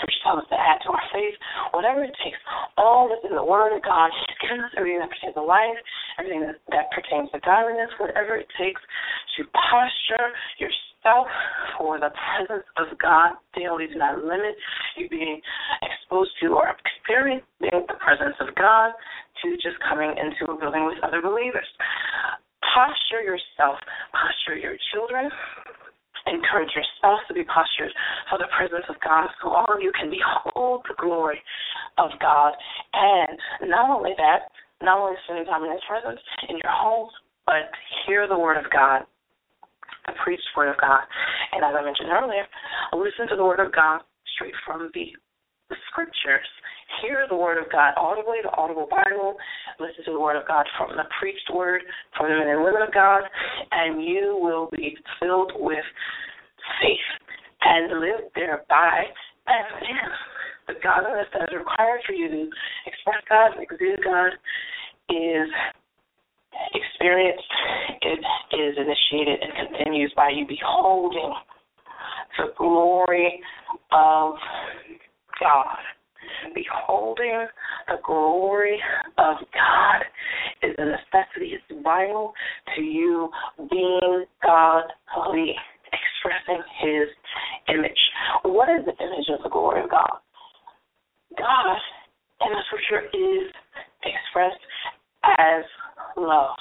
Scripture 0.00 0.22
tells 0.24 0.40
us 0.46 0.48
to 0.48 0.56
add 0.56 0.80
to 0.86 0.88
our 0.94 1.06
faith 1.12 1.36
whatever 1.74 2.04
it 2.04 2.14
takes. 2.24 2.38
All 2.78 3.08
that's 3.10 3.24
in 3.28 3.36
the 3.36 3.44
Word 3.44 3.76
of 3.76 3.82
God. 3.82 4.08
He's 4.14 4.48
given 4.48 4.64
us 4.64 4.72
everything 4.78 5.04
that 5.04 5.12
pertains 5.12 5.36
to 5.36 5.44
life, 5.44 5.76
everything 6.18 6.42
that, 6.70 6.90
pertains 6.90 7.30
to 7.32 7.40
godliness, 7.40 7.90
whatever 7.98 8.36
it 8.36 8.46
takes 8.58 8.80
to 9.36 9.44
posture 9.54 10.34
yourself 10.58 11.28
for 11.78 11.98
the 11.98 12.10
presence 12.10 12.66
of 12.76 12.98
God 12.98 13.38
daily. 13.54 13.86
Do 13.86 13.96
not 13.96 14.24
limit 14.24 14.56
you 14.96 15.08
being 15.08 15.40
exposed 15.82 16.30
to 16.42 16.58
or 16.58 16.74
experiencing 16.74 17.86
the 17.86 17.98
presence 18.02 18.36
of 18.40 18.54
God 18.56 18.92
to 19.42 19.54
just 19.62 19.78
coming 19.88 20.10
into 20.18 20.50
a 20.50 20.58
building 20.58 20.86
with 20.86 20.98
other 21.02 21.22
believers. 21.22 21.66
Posture 22.74 23.22
yourself, 23.22 23.78
posture 24.10 24.58
your 24.58 24.74
children, 24.92 25.30
encourage 26.26 26.74
yourself 26.74 27.20
to 27.28 27.34
be 27.34 27.44
postured 27.44 27.92
for 28.28 28.38
the 28.38 28.50
presence 28.52 28.84
of 28.88 28.96
God 29.00 29.28
so 29.40 29.50
all 29.50 29.70
of 29.70 29.80
you 29.80 29.92
can 29.94 30.10
behold 30.10 30.82
the 30.88 30.94
glory 30.98 31.40
of 31.96 32.10
God. 32.20 32.52
And 32.92 33.38
not 33.70 33.88
only 33.88 34.12
that, 34.18 34.50
not 34.82 34.98
only 34.98 35.16
spending 35.24 35.46
time 35.46 35.64
in 35.64 35.72
His 35.72 35.84
presence 35.88 36.20
in 36.48 36.56
your 36.62 36.72
homes, 36.72 37.12
but 37.46 37.70
hear 38.06 38.28
the 38.28 38.38
Word 38.38 38.56
of 38.56 38.70
God, 38.70 39.02
the 40.06 40.12
preached 40.22 40.48
Word 40.56 40.70
of 40.70 40.80
God. 40.80 41.02
And 41.52 41.64
as 41.64 41.74
I 41.74 41.82
mentioned 41.84 42.10
earlier, 42.10 42.46
listen 42.92 43.28
to 43.28 43.36
the 43.36 43.44
Word 43.44 43.60
of 43.60 43.72
God 43.72 44.00
straight 44.34 44.54
from 44.64 44.90
the 44.94 45.76
scriptures, 45.90 46.46
hear 47.02 47.26
the 47.28 47.36
word 47.36 47.58
of 47.58 47.70
God 47.70 47.92
audibly, 47.96 48.38
the 48.42 48.50
audible 48.56 48.88
Bible, 48.90 49.36
listen 49.78 50.04
to 50.06 50.12
the 50.12 50.20
word 50.20 50.36
of 50.36 50.46
God 50.46 50.64
from 50.76 50.96
the 50.96 51.04
preached 51.20 51.50
word 51.52 51.82
from 52.16 52.30
the 52.30 52.36
men 52.38 52.48
and 52.48 52.64
women 52.64 52.82
of 52.82 52.92
God, 52.92 53.22
and 53.72 54.02
you 54.02 54.38
will 54.40 54.68
be 54.72 54.96
filled 55.20 55.52
with 55.56 55.84
faith 56.80 57.10
and 57.62 58.00
live 58.00 58.32
thereby. 58.34 59.04
Then 59.46 60.08
the 60.68 60.74
godliness 60.82 61.26
that 61.32 61.48
is 61.48 61.56
required 61.56 62.00
for 62.06 62.12
you 62.12 62.28
to 62.28 62.50
express 62.86 63.24
God 63.28 63.56
and 63.56 63.62
exude 63.64 64.04
God 64.04 64.32
is 65.08 65.48
experienced, 66.74 67.42
it 68.02 68.20
is 68.56 68.76
initiated 68.76 69.40
and 69.40 69.68
continues 69.68 70.12
by 70.14 70.30
you 70.30 70.46
beholding 70.46 71.34
the 72.36 72.52
glory 72.56 73.40
of 73.92 74.34
God. 75.40 75.78
Beholding 76.54 77.46
the 77.86 77.96
glory 78.04 78.78
of 79.16 79.36
God 79.54 80.02
is 80.62 80.74
a 80.76 80.84
necessity. 80.84 81.54
It's 81.54 81.82
vital 81.82 82.34
to 82.76 82.82
you 82.82 83.30
being 83.70 84.24
godly, 84.44 85.54
expressing 85.88 86.62
His 86.80 87.08
image. 87.74 87.98
What 88.42 88.68
is 88.68 88.84
the 88.84 88.92
image 89.02 89.28
of 89.32 89.42
the 89.42 89.48
glory 89.48 89.82
of 89.82 89.90
God? 89.90 90.18
God 91.38 91.78
in 92.42 92.50
the 92.52 92.62
scripture 92.66 93.06
is 93.14 93.46
expressed 94.02 94.62
as 95.38 95.64
love. 96.16 96.56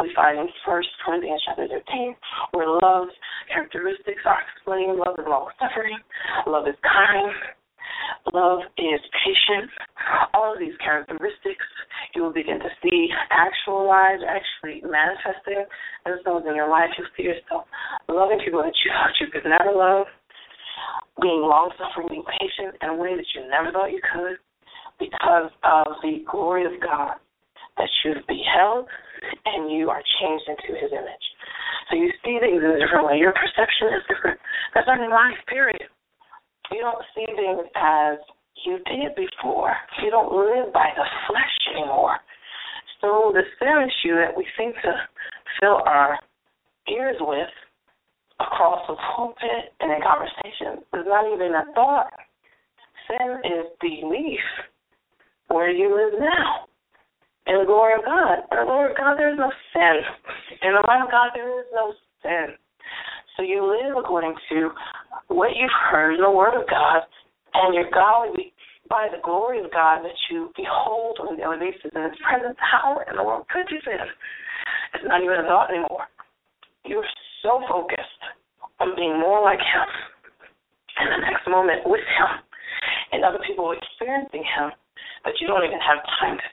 We 0.00 0.12
find 0.14 0.38
in 0.38 0.48
First 0.64 0.88
Corinthians 1.04 1.42
chapter 1.44 1.66
13 1.66 2.14
where 2.52 2.68
love's 2.68 3.12
characteristics 3.52 4.22
are 4.24 4.40
explained. 4.44 4.98
Love 4.98 5.16
is 5.18 5.26
long 5.26 5.48
suffering. 5.58 5.98
Love 6.46 6.68
is 6.68 6.76
kind. 6.84 7.32
Love 8.32 8.60
is 8.76 9.00
patient. 9.24 9.70
All 10.34 10.52
of 10.52 10.60
these 10.60 10.76
characteristics 10.84 11.64
you 12.14 12.22
will 12.22 12.32
begin 12.32 12.58
to 12.60 12.70
see 12.82 13.08
actualized, 13.30 14.22
actually 14.24 14.82
manifesting 14.84 15.64
themselves 16.04 16.46
in 16.48 16.54
your 16.54 16.68
life. 16.68 16.90
You'll 16.96 17.08
see 17.16 17.24
yourself 17.24 17.64
loving 18.08 18.40
people 18.44 18.62
that 18.62 18.76
you 18.84 18.90
thought 18.92 19.16
you 19.20 19.28
could 19.32 19.48
never 19.48 19.72
love, 19.72 20.06
being 21.20 21.42
long 21.42 21.70
suffering, 21.78 22.08
being 22.08 22.28
patient 22.38 22.76
in 22.82 22.88
a 22.90 22.96
way 22.96 23.16
that 23.16 23.26
you 23.34 23.48
never 23.50 23.72
thought 23.72 23.90
you 23.90 24.02
could 24.02 24.38
because 24.98 25.50
of 25.62 25.98
the 26.02 26.24
glory 26.30 26.66
of 26.66 26.80
God 26.82 27.18
that 27.78 27.90
you've 28.04 28.26
beheld 28.26 28.86
and 29.46 29.70
you 29.70 29.90
are 29.90 30.02
changed 30.20 30.46
into 30.50 30.78
his 30.78 30.90
image. 30.90 31.26
So 31.90 31.96
you 31.96 32.10
see 32.22 32.38
things 32.42 32.62
in 32.62 32.70
a 32.70 32.78
different 32.78 33.06
way. 33.06 33.18
Your 33.18 33.32
perception 33.32 33.94
is 33.94 34.02
different. 34.10 34.38
That's 34.74 34.90
in 34.90 35.10
life, 35.10 35.38
period. 35.46 35.88
You 36.70 36.82
don't 36.82 37.02
see 37.14 37.24
things 37.24 37.64
as 37.74 38.18
you 38.66 38.78
did 38.84 39.14
before. 39.14 39.72
You 40.02 40.10
don't 40.10 40.34
live 40.34 40.74
by 40.74 40.90
the 40.94 41.06
flesh 41.26 41.56
anymore. 41.74 42.18
So 43.00 43.32
the 43.32 43.46
sin 43.58 43.86
issue 43.86 44.14
that 44.18 44.36
we 44.36 44.44
seem 44.58 44.72
to 44.82 44.92
fill 45.60 45.80
our 45.86 46.18
ears 46.90 47.16
with 47.20 47.48
across 48.40 48.86
the 48.86 48.96
pulpit 49.16 49.74
and 49.80 49.92
in 49.92 50.00
conversation 50.02 50.82
is 50.94 51.06
not 51.06 51.26
even 51.32 51.54
a 51.54 51.64
thought. 51.74 52.12
Sin 53.08 53.40
is 53.44 53.66
belief 53.80 54.44
where 55.48 55.70
you 55.70 55.88
live 55.90 56.20
now 56.20 56.68
in 57.46 57.58
the 57.58 57.66
glory 57.66 57.94
of 57.94 58.04
God. 58.04 58.44
In 58.52 58.58
the 58.60 58.68
glory 58.68 58.90
of 58.90 58.96
God, 58.96 59.16
there 59.16 59.32
is 59.32 59.38
no 59.38 59.50
sin. 59.72 59.96
In 60.62 60.72
the 60.76 60.84
light 60.86 61.02
of 61.02 61.10
God, 61.10 61.30
there 61.34 61.60
is 61.60 61.66
no 61.72 61.92
sin. 62.22 62.54
So 63.36 63.42
you 63.42 63.64
live 63.64 63.96
according 63.96 64.34
to 64.50 64.70
what 65.28 65.56
you've 65.56 65.80
heard 65.90 66.14
in 66.14 66.20
the 66.20 66.30
Word 66.30 66.58
of 66.58 66.68
God, 66.68 67.02
and 67.54 67.74
you're 67.74 67.90
godly 67.90 68.52
by 68.90 69.08
the 69.10 69.22
glory 69.22 69.60
of 69.64 69.70
God 69.70 70.02
that 70.02 70.16
you 70.30 70.50
behold 70.56 71.18
on 71.20 71.34
a 71.34 71.36
daily 71.36 71.70
basis 71.70 71.92
in 71.94 72.02
His 72.02 72.18
presence. 72.20 72.56
How 72.58 73.00
in 73.08 73.16
the 73.16 73.24
world 73.24 73.46
could 73.48 73.70
you 73.70 73.80
sin? 73.84 74.00
It's 74.94 75.04
not 75.06 75.22
even 75.22 75.44
a 75.44 75.48
thought 75.48 75.70
anymore. 75.70 76.08
You're 76.84 77.04
so 77.42 77.62
focused 77.68 78.22
on 78.80 78.94
being 78.96 79.18
more 79.18 79.42
like 79.42 79.60
Him 79.60 79.88
in 81.02 81.08
the 81.10 81.20
next 81.30 81.46
moment 81.48 81.82
with 81.86 82.04
Him 82.04 82.30
and 83.12 83.24
other 83.24 83.40
people 83.46 83.72
experiencing 83.72 84.44
Him 84.44 84.70
that 85.24 85.34
you 85.40 85.46
don't 85.46 85.64
even 85.64 85.80
have 85.80 85.98
time 86.20 86.36
to 86.36 86.48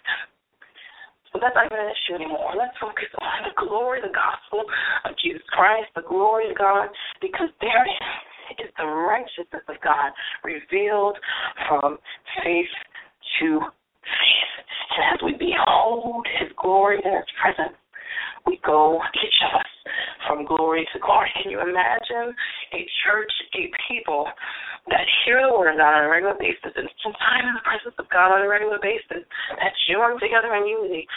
but 1.35 1.43
that's 1.43 1.55
not 1.59 1.67
even 1.67 1.83
an 1.83 1.91
issue 1.91 2.15
anymore. 2.15 2.55
Let's 2.55 2.71
focus 2.79 3.11
on 3.19 3.43
the 3.43 3.51
glory, 3.59 3.99
of 3.99 4.07
the 4.07 4.15
gospel 4.15 4.63
of 5.03 5.11
Jesus 5.19 5.43
Christ, 5.51 5.91
the 5.91 6.07
glory 6.07 6.49
of 6.49 6.57
God, 6.57 6.87
because 7.19 7.51
there 7.59 7.83
is 8.55 8.71
the 8.79 8.87
righteousness 8.87 9.67
of 9.67 9.75
God 9.83 10.15
revealed 10.47 11.19
from 11.67 11.99
faith 12.39 12.71
to 13.43 13.59
faith. 13.59 14.55
And 14.95 15.03
as 15.11 15.19
we 15.27 15.35
behold 15.35 16.23
his 16.39 16.55
glory 16.55 17.03
in 17.03 17.11
his 17.11 17.27
presence, 17.35 17.75
we 18.47 18.55
go, 18.63 19.03
each 19.19 19.39
of 19.43 19.59
us, 19.59 19.71
from 20.27 20.45
glory 20.45 20.87
to 20.93 20.99
glory. 20.99 21.29
Can 21.41 21.51
you 21.51 21.61
imagine 21.61 22.35
a 22.73 22.81
church, 23.05 23.31
a 23.55 23.69
people 23.87 24.27
that 24.89 25.05
hear 25.25 25.41
the 25.41 25.53
word 25.53 25.73
of 25.73 25.77
God 25.77 25.97
on 25.97 26.05
a 26.05 26.09
regular 26.09 26.37
basis 26.37 26.73
and 26.75 26.85
spend 27.01 27.15
time 27.17 27.45
in 27.49 27.55
the 27.57 27.65
presence 27.65 27.95
of 27.97 28.05
God 28.13 28.33
on 28.33 28.45
a 28.45 28.49
regular 28.49 28.77
basis, 28.81 29.25
that 29.57 29.73
join 29.89 30.19
together 30.21 30.53
in 30.53 30.69
unity 30.69 31.07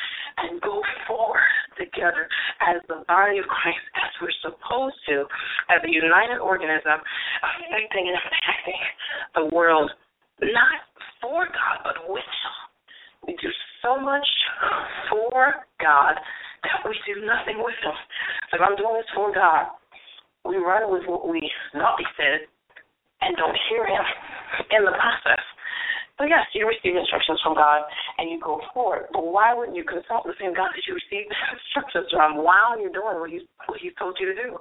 and 0.40 0.60
go 0.60 0.80
forward 1.06 1.52
together 1.76 2.28
as 2.64 2.80
the 2.88 3.04
body 3.08 3.38
of 3.38 3.46
Christ 3.46 3.84
as 3.96 4.12
we're 4.20 4.38
supposed 4.40 4.96
to, 5.12 5.28
as 5.68 5.84
a 5.84 5.90
united 5.90 6.40
organism, 6.40 6.96
affecting 7.44 8.08
and 8.08 8.16
impacting 8.16 8.82
the 9.36 9.44
world, 9.54 9.90
not 10.40 10.80
for 11.20 11.44
God, 11.44 11.76
but 11.84 12.08
with 12.08 12.24
Him. 12.24 12.56
We 13.26 13.36
do 13.36 13.50
so 13.82 14.00
much 14.00 14.26
for 15.10 15.66
God 15.80 16.16
that 16.62 16.82
we 16.88 16.94
do 17.06 17.22
nothing 17.24 17.62
with 17.62 17.76
them. 17.82 17.96
If 18.52 18.60
I'm 18.60 18.76
doing 18.76 18.96
this 18.98 19.10
for 19.14 19.32
God, 19.34 19.70
we 20.44 20.56
run 20.56 20.90
with 20.90 21.04
what 21.06 21.28
we 21.28 21.44
thought 21.72 21.98
we 21.98 22.06
said 22.16 22.46
and 23.20 23.36
don't 23.36 23.56
hear 23.68 23.84
him 23.84 24.04
in 24.70 24.84
the 24.84 24.94
process. 24.94 25.42
So 26.18 26.26
yes, 26.26 26.50
you 26.50 26.66
receive 26.66 26.98
instructions 26.98 27.38
from 27.42 27.54
God 27.54 27.86
and 28.18 28.26
you 28.30 28.42
go 28.42 28.58
forward. 28.74 29.06
But 29.14 29.30
why 29.30 29.54
wouldn't 29.54 29.76
you 29.76 29.86
consult 29.86 30.26
the 30.26 30.34
same 30.40 30.50
God 30.50 30.74
that 30.74 30.84
you 30.86 30.98
received 30.98 31.30
instructions 31.54 32.10
from 32.10 32.42
while 32.42 32.74
you're 32.74 32.94
doing 32.94 33.22
what 33.22 33.30
He 33.30 33.46
what 33.66 33.78
told 33.98 34.18
you 34.18 34.34
to 34.34 34.36
do? 34.36 34.58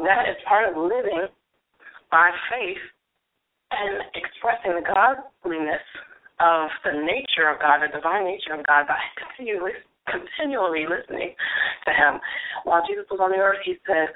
That 0.00 0.24
is 0.30 0.40
part 0.48 0.70
of 0.70 0.76
living 0.76 1.28
by 2.10 2.30
faith 2.48 2.80
and 3.72 4.00
expressing 4.16 4.80
the 4.80 4.86
godliness 4.86 5.84
of 6.40 6.70
the 6.86 6.96
nature 7.04 7.50
of 7.50 7.60
God, 7.60 7.84
the 7.84 7.92
divine 7.92 8.24
nature 8.24 8.54
of 8.56 8.64
God, 8.64 8.88
by 8.88 8.96
continually 9.20 9.76
continually 10.10 10.84
listening 10.88 11.34
to 11.84 11.92
Him. 11.92 12.20
While 12.64 12.82
Jesus 12.88 13.06
was 13.10 13.20
on 13.20 13.30
the 13.30 13.38
earth, 13.38 13.60
He 13.64 13.76
said, 13.86 14.08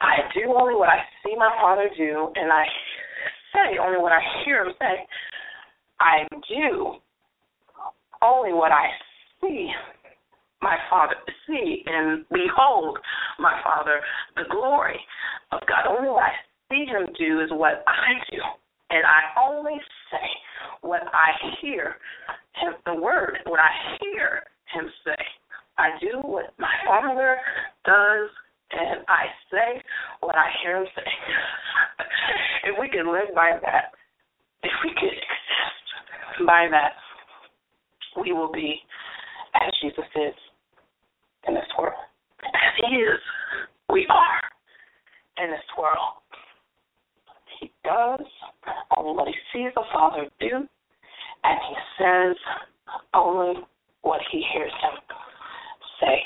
I 0.00 0.24
do 0.34 0.54
only 0.56 0.74
what 0.74 0.88
I 0.88 1.04
see 1.22 1.36
my 1.36 1.52
father 1.60 1.90
do, 1.96 2.32
and 2.34 2.50
I 2.50 2.64
say 3.52 3.78
only 3.78 3.98
what 3.98 4.12
I 4.12 4.20
hear 4.44 4.64
him 4.64 4.72
say. 4.78 5.06
I 6.00 6.26
do 6.48 6.94
only 8.22 8.52
what 8.52 8.72
I 8.72 8.88
see 9.40 9.70
my 10.62 10.76
father 10.88 11.14
see 11.46 11.82
and 11.86 12.24
behold 12.30 12.98
my 13.38 13.60
father 13.64 14.00
the 14.36 14.44
glory 14.50 14.98
of 15.52 15.60
God. 15.66 15.88
Only 15.88 16.10
what 16.10 16.24
I 16.24 16.32
see 16.70 16.84
him 16.86 17.06
do 17.18 17.40
is 17.40 17.50
what 17.50 17.84
I 17.86 18.12
do. 18.30 18.38
And 18.90 19.04
I 19.04 19.48
only 19.48 19.78
say 20.10 20.28
what 20.82 21.02
I 21.12 21.30
hear 21.60 21.96
him 22.54 22.74
the 22.86 22.94
word, 22.94 23.38
what 23.46 23.60
I 23.60 23.70
hear 24.00 24.42
him 24.74 24.90
say. 25.04 25.24
I 25.80 25.96
do 25.98 26.20
what 26.20 26.52
my 26.58 26.72
father 26.84 27.38
does 27.86 28.28
and 28.70 29.00
I 29.08 29.24
say 29.50 29.82
what 30.20 30.36
I 30.36 30.50
hear 30.62 30.76
him 30.76 30.86
say. 30.94 31.02
if 32.64 32.76
we 32.78 32.88
could 32.90 33.10
live 33.10 33.34
by 33.34 33.58
that, 33.62 33.92
if 34.62 34.72
we 34.84 34.90
could 34.90 35.08
exist 35.08 36.46
by 36.46 36.68
that, 36.70 36.92
we 38.22 38.32
will 38.32 38.52
be 38.52 38.76
as 39.54 39.72
Jesus 39.80 40.04
is 40.16 40.34
in 41.48 41.54
this 41.54 41.64
world. 41.78 41.94
As 42.44 42.84
he 42.86 42.96
is, 42.96 43.20
we 43.90 44.06
are 44.10 45.44
in 45.44 45.50
this 45.50 45.60
world. 45.78 46.20
He 47.58 47.72
does 47.84 48.20
only 48.98 49.16
what 49.16 49.28
he 49.28 49.34
sees 49.52 49.72
the 49.74 49.82
Father 49.94 50.28
do, 50.40 50.68
and 51.44 51.58
he 51.68 51.74
says 51.98 52.36
only 53.14 53.62
what 54.02 54.20
he 54.30 54.44
hears 54.52 54.72
him 54.82 55.00
say. 56.00 56.22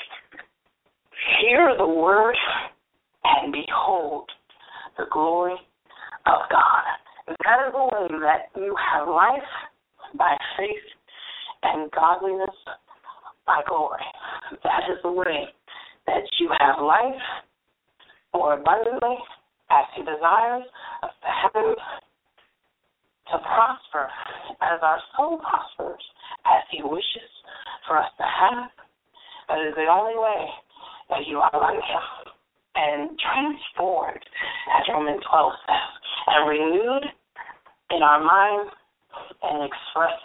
Hear 1.41 1.75
the 1.77 1.87
word 1.87 2.35
and 3.23 3.51
behold 3.51 4.29
the 4.97 5.05
glory 5.11 5.55
of 6.25 6.39
God. 6.49 6.83
That 7.27 7.67
is 7.67 7.73
the 7.73 7.83
way 7.83 8.19
that 8.21 8.49
you 8.55 8.75
have 8.93 9.07
life 9.07 9.49
by 10.17 10.37
faith 10.57 10.87
and 11.63 11.91
godliness 11.91 12.55
by 13.45 13.61
glory. 13.67 14.03
That 14.63 14.83
is 14.91 14.97
the 15.03 15.11
way 15.11 15.45
that 16.07 16.23
you 16.39 16.49
have 16.59 16.83
life 16.83 17.21
more 18.33 18.53
abundantly 18.53 19.17
as 19.71 19.85
He 19.95 20.01
desires 20.01 20.63
us 21.03 21.11
to 21.21 21.27
have 21.27 21.75
to 23.31 23.37
prosper 23.39 24.07
as 24.61 24.79
our 24.81 24.99
soul 25.17 25.39
prospers 25.39 26.03
as 26.45 26.63
He 26.69 26.81
wishes 26.83 27.31
for 27.87 27.97
us 27.97 28.09
to 28.17 28.23
have. 28.23 28.69
That 29.47 29.61
is 29.61 29.75
the 29.75 29.85
only 29.85 30.17
way 30.17 30.43
that 31.09 31.27
you 31.27 31.37
are 31.37 31.53
like 31.53 31.83
and 32.75 33.17
transformed, 33.19 34.25
as 34.75 34.83
Romans 34.91 35.21
12 35.29 35.53
says, 35.65 35.91
and 36.27 36.49
renewed 36.49 37.05
in 37.91 38.01
our 38.03 38.19
minds 38.19 38.73
and 39.43 39.63
express 39.63 40.19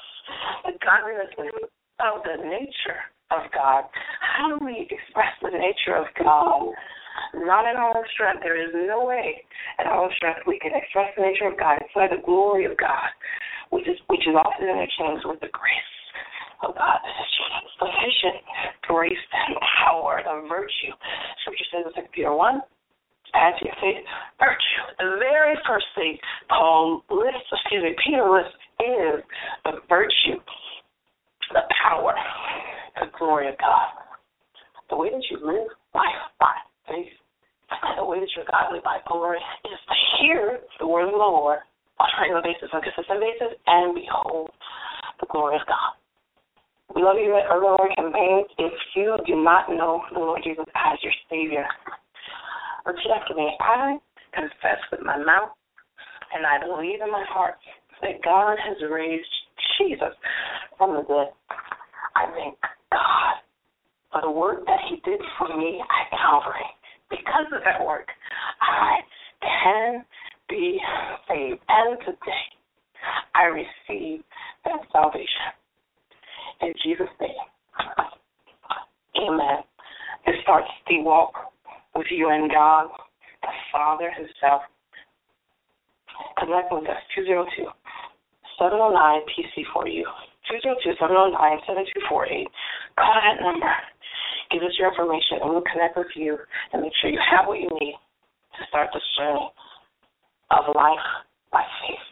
the 0.65 0.73
godliness 0.83 1.31
of 2.01 2.23
the 2.25 2.43
nature 2.43 3.05
of 3.31 3.47
God. 3.55 3.85
How 4.19 4.51
do 4.51 4.65
we 4.65 4.89
express 4.91 5.31
the 5.43 5.55
nature 5.55 5.95
of 5.95 6.07
God? 6.19 6.75
Not 7.35 7.71
in 7.71 7.77
our 7.77 7.97
own 7.97 8.05
strength. 8.15 8.43
There 8.43 8.59
is 8.59 8.75
no 8.75 9.05
way 9.05 9.45
in 9.79 9.87
our 9.87 10.05
own 10.05 10.11
strength 10.17 10.41
we 10.47 10.59
can 10.59 10.73
express 10.75 11.15
the 11.15 11.23
nature 11.23 11.47
of 11.47 11.59
God 11.59 11.79
inside 11.79 12.11
the 12.11 12.23
glory 12.25 12.65
of 12.65 12.77
God, 12.77 13.11
which 13.71 13.87
is 13.87 13.99
which 14.09 14.27
is 14.27 14.35
often 14.35 14.67
interchanged 14.67 15.27
with 15.27 15.39
the 15.39 15.53
grace 15.53 15.95
of 16.67 16.75
God 16.75 16.99
sufficient. 17.81 18.45
Grace 18.85 19.25
and 19.33 19.57
power, 19.81 20.21
the 20.21 20.47
virtue. 20.49 20.93
Scripture 21.43 21.69
says 21.73 21.85
in 21.97 22.05
2 22.05 22.09
Peter 22.13 22.35
1, 22.35 22.61
as 23.35 23.55
to 23.59 23.67
your 23.67 23.79
faith 23.81 24.03
virtue. 24.39 24.83
The 24.99 25.17
very 25.19 25.55
first 25.67 25.87
thing 25.95 26.19
Paul 26.49 27.03
lists, 27.11 27.49
excuse 27.53 27.83
me, 27.83 27.95
Peter 28.05 28.27
lists 28.27 28.57
is 28.81 29.23
the 29.65 29.79
virtue, 29.89 30.39
the 31.53 31.63
power, 31.83 32.15
the 32.99 33.07
glory 33.19 33.49
of 33.49 33.59
God. 33.59 33.89
The 34.91 34.97
way 34.97 35.11
that 35.11 35.23
you 35.31 35.39
live 35.39 35.71
life 35.95 36.23
by 36.41 36.55
faith, 36.89 37.15
the 37.97 38.05
way 38.05 38.19
that 38.19 38.29
you're 38.35 38.49
godly 38.51 38.81
by 38.83 38.99
glory 39.07 39.39
is 39.65 39.79
to 39.87 39.97
hear 40.19 40.59
the 40.81 40.87
word 40.87 41.07
of 41.07 41.13
the 41.13 41.19
Lord 41.19 41.59
on 42.01 42.09
a 42.11 42.21
regular 42.21 42.43
basis, 42.43 42.71
on 42.73 42.81
a 42.81 42.83
consistent 42.83 43.21
basis, 43.21 43.55
and 43.67 43.95
behold 43.95 44.51
the 45.21 45.27
glory 45.31 45.57
of 45.57 45.67
God. 45.69 46.00
Love 46.97 47.17
you 47.23 47.37
at 47.37 47.47
Urban 47.47 47.77
Glory 47.77 47.95
Campaigns. 47.95 48.47
If 48.59 48.73
you 48.97 49.17
do 49.27 49.43
not 49.43 49.71
know 49.71 50.03
the 50.13 50.19
Lord 50.19 50.41
Jesus 50.43 50.65
as 50.75 50.99
your 51.03 51.13
Savior, 51.31 51.65
repeat 52.85 53.37
me. 53.37 53.57
I 53.61 53.97
confess 54.35 54.79
with 54.91 55.01
my 55.03 55.17
mouth 55.17 55.51
and 56.35 56.45
I 56.45 56.59
believe 56.59 57.01
in 57.01 57.11
my 57.11 57.25
heart 57.29 57.55
that 58.03 58.23
God 58.25 58.57
has 58.59 58.77
raised 58.91 59.29
Jesus 59.79 60.15
from 60.77 60.95
the 60.95 61.03
dead. 61.03 61.31
I 62.17 62.27
thank 62.35 62.59
God 62.91 63.35
for 64.11 64.23
the 64.23 64.31
work 64.31 64.67
that 64.67 64.81
He 64.89 64.97
did 65.09 65.21
for 65.39 65.57
me 65.57 65.81
at 65.81 66.19
Calvary. 66.19 66.67
Because 67.09 67.47
of 67.55 67.63
that 67.65 67.87
work, 67.87 68.09
I 68.61 68.99
can 69.41 70.05
be 70.49 70.81
saved. 71.29 71.61
And 71.69 71.99
today, 72.01 72.47
I 73.35 73.45
receive 73.45 74.23
that 74.65 74.81
salvation. 74.93 75.55
In 76.63 76.73
Jesus' 76.85 77.09
name. 77.21 77.31
Amen. 79.17 79.65
It 80.27 80.37
starts 80.43 80.69
the 80.89 81.01
walk 81.03 81.33
with 81.95 82.07
you 82.11 82.29
and 82.31 82.51
God, 82.51 82.89
the 83.43 83.49
Father 83.73 84.11
Himself. 84.13 84.63
Connect 86.39 86.73
with 86.73 86.85
us, 86.85 87.01
202 87.17 87.65
709 88.59 89.25
PC 89.25 89.65
for 89.73 89.89
you. 89.89 90.05
202 90.53 91.01
709 91.01 91.33
7248. 91.65 92.49
Call 93.01 93.17
that 93.17 93.41
number. 93.41 93.73
Give 94.53 94.63
us 94.63 94.77
your 94.77 94.93
information, 94.93 95.41
and 95.41 95.49
we'll 95.49 95.65
connect 95.65 95.97
with 95.97 96.13
you 96.15 96.37
and 96.73 96.83
make 96.83 96.93
sure 97.01 97.09
you 97.09 97.23
have 97.23 97.47
what 97.49 97.61
you 97.61 97.71
need 97.81 97.97
to 97.97 98.61
start 98.69 98.91
this 98.93 99.03
journey 99.17 99.49
of 100.51 100.75
life 100.75 101.07
by 101.53 101.63
faith 101.81 102.09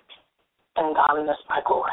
and 0.77 0.95
godliness 0.95 1.37
by 1.49 1.61
glory. 1.67 1.93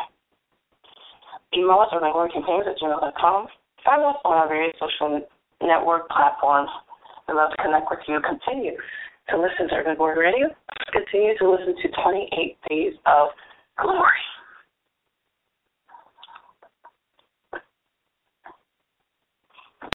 Email 1.56 1.80
us 1.80 1.90
at 1.96 2.02
regularcampaigns 2.02 2.68
at 2.68 2.78
gmail.com. 2.78 3.48
Find 3.84 4.02
us 4.04 4.16
on 4.26 4.34
our 4.34 4.48
various 4.48 4.76
social 4.80 5.22
network 5.62 6.10
platforms. 6.10 6.70
We'd 7.28 7.36
love 7.36 7.52
to 7.52 7.64
connect 7.64 7.88
with 7.90 8.00
you. 8.08 8.20
Continue 8.22 8.78
to 9.30 9.36
listen 9.40 9.70
to 9.70 9.76
Urban 9.76 9.96
Glory 9.96 10.20
Radio. 10.20 10.48
Continue 10.92 11.38
to 11.38 11.50
listen 11.50 11.76
to 11.76 11.88
28 12.04 12.58
Days 12.70 12.94
of 13.06 13.30
Glory. 13.80 14.22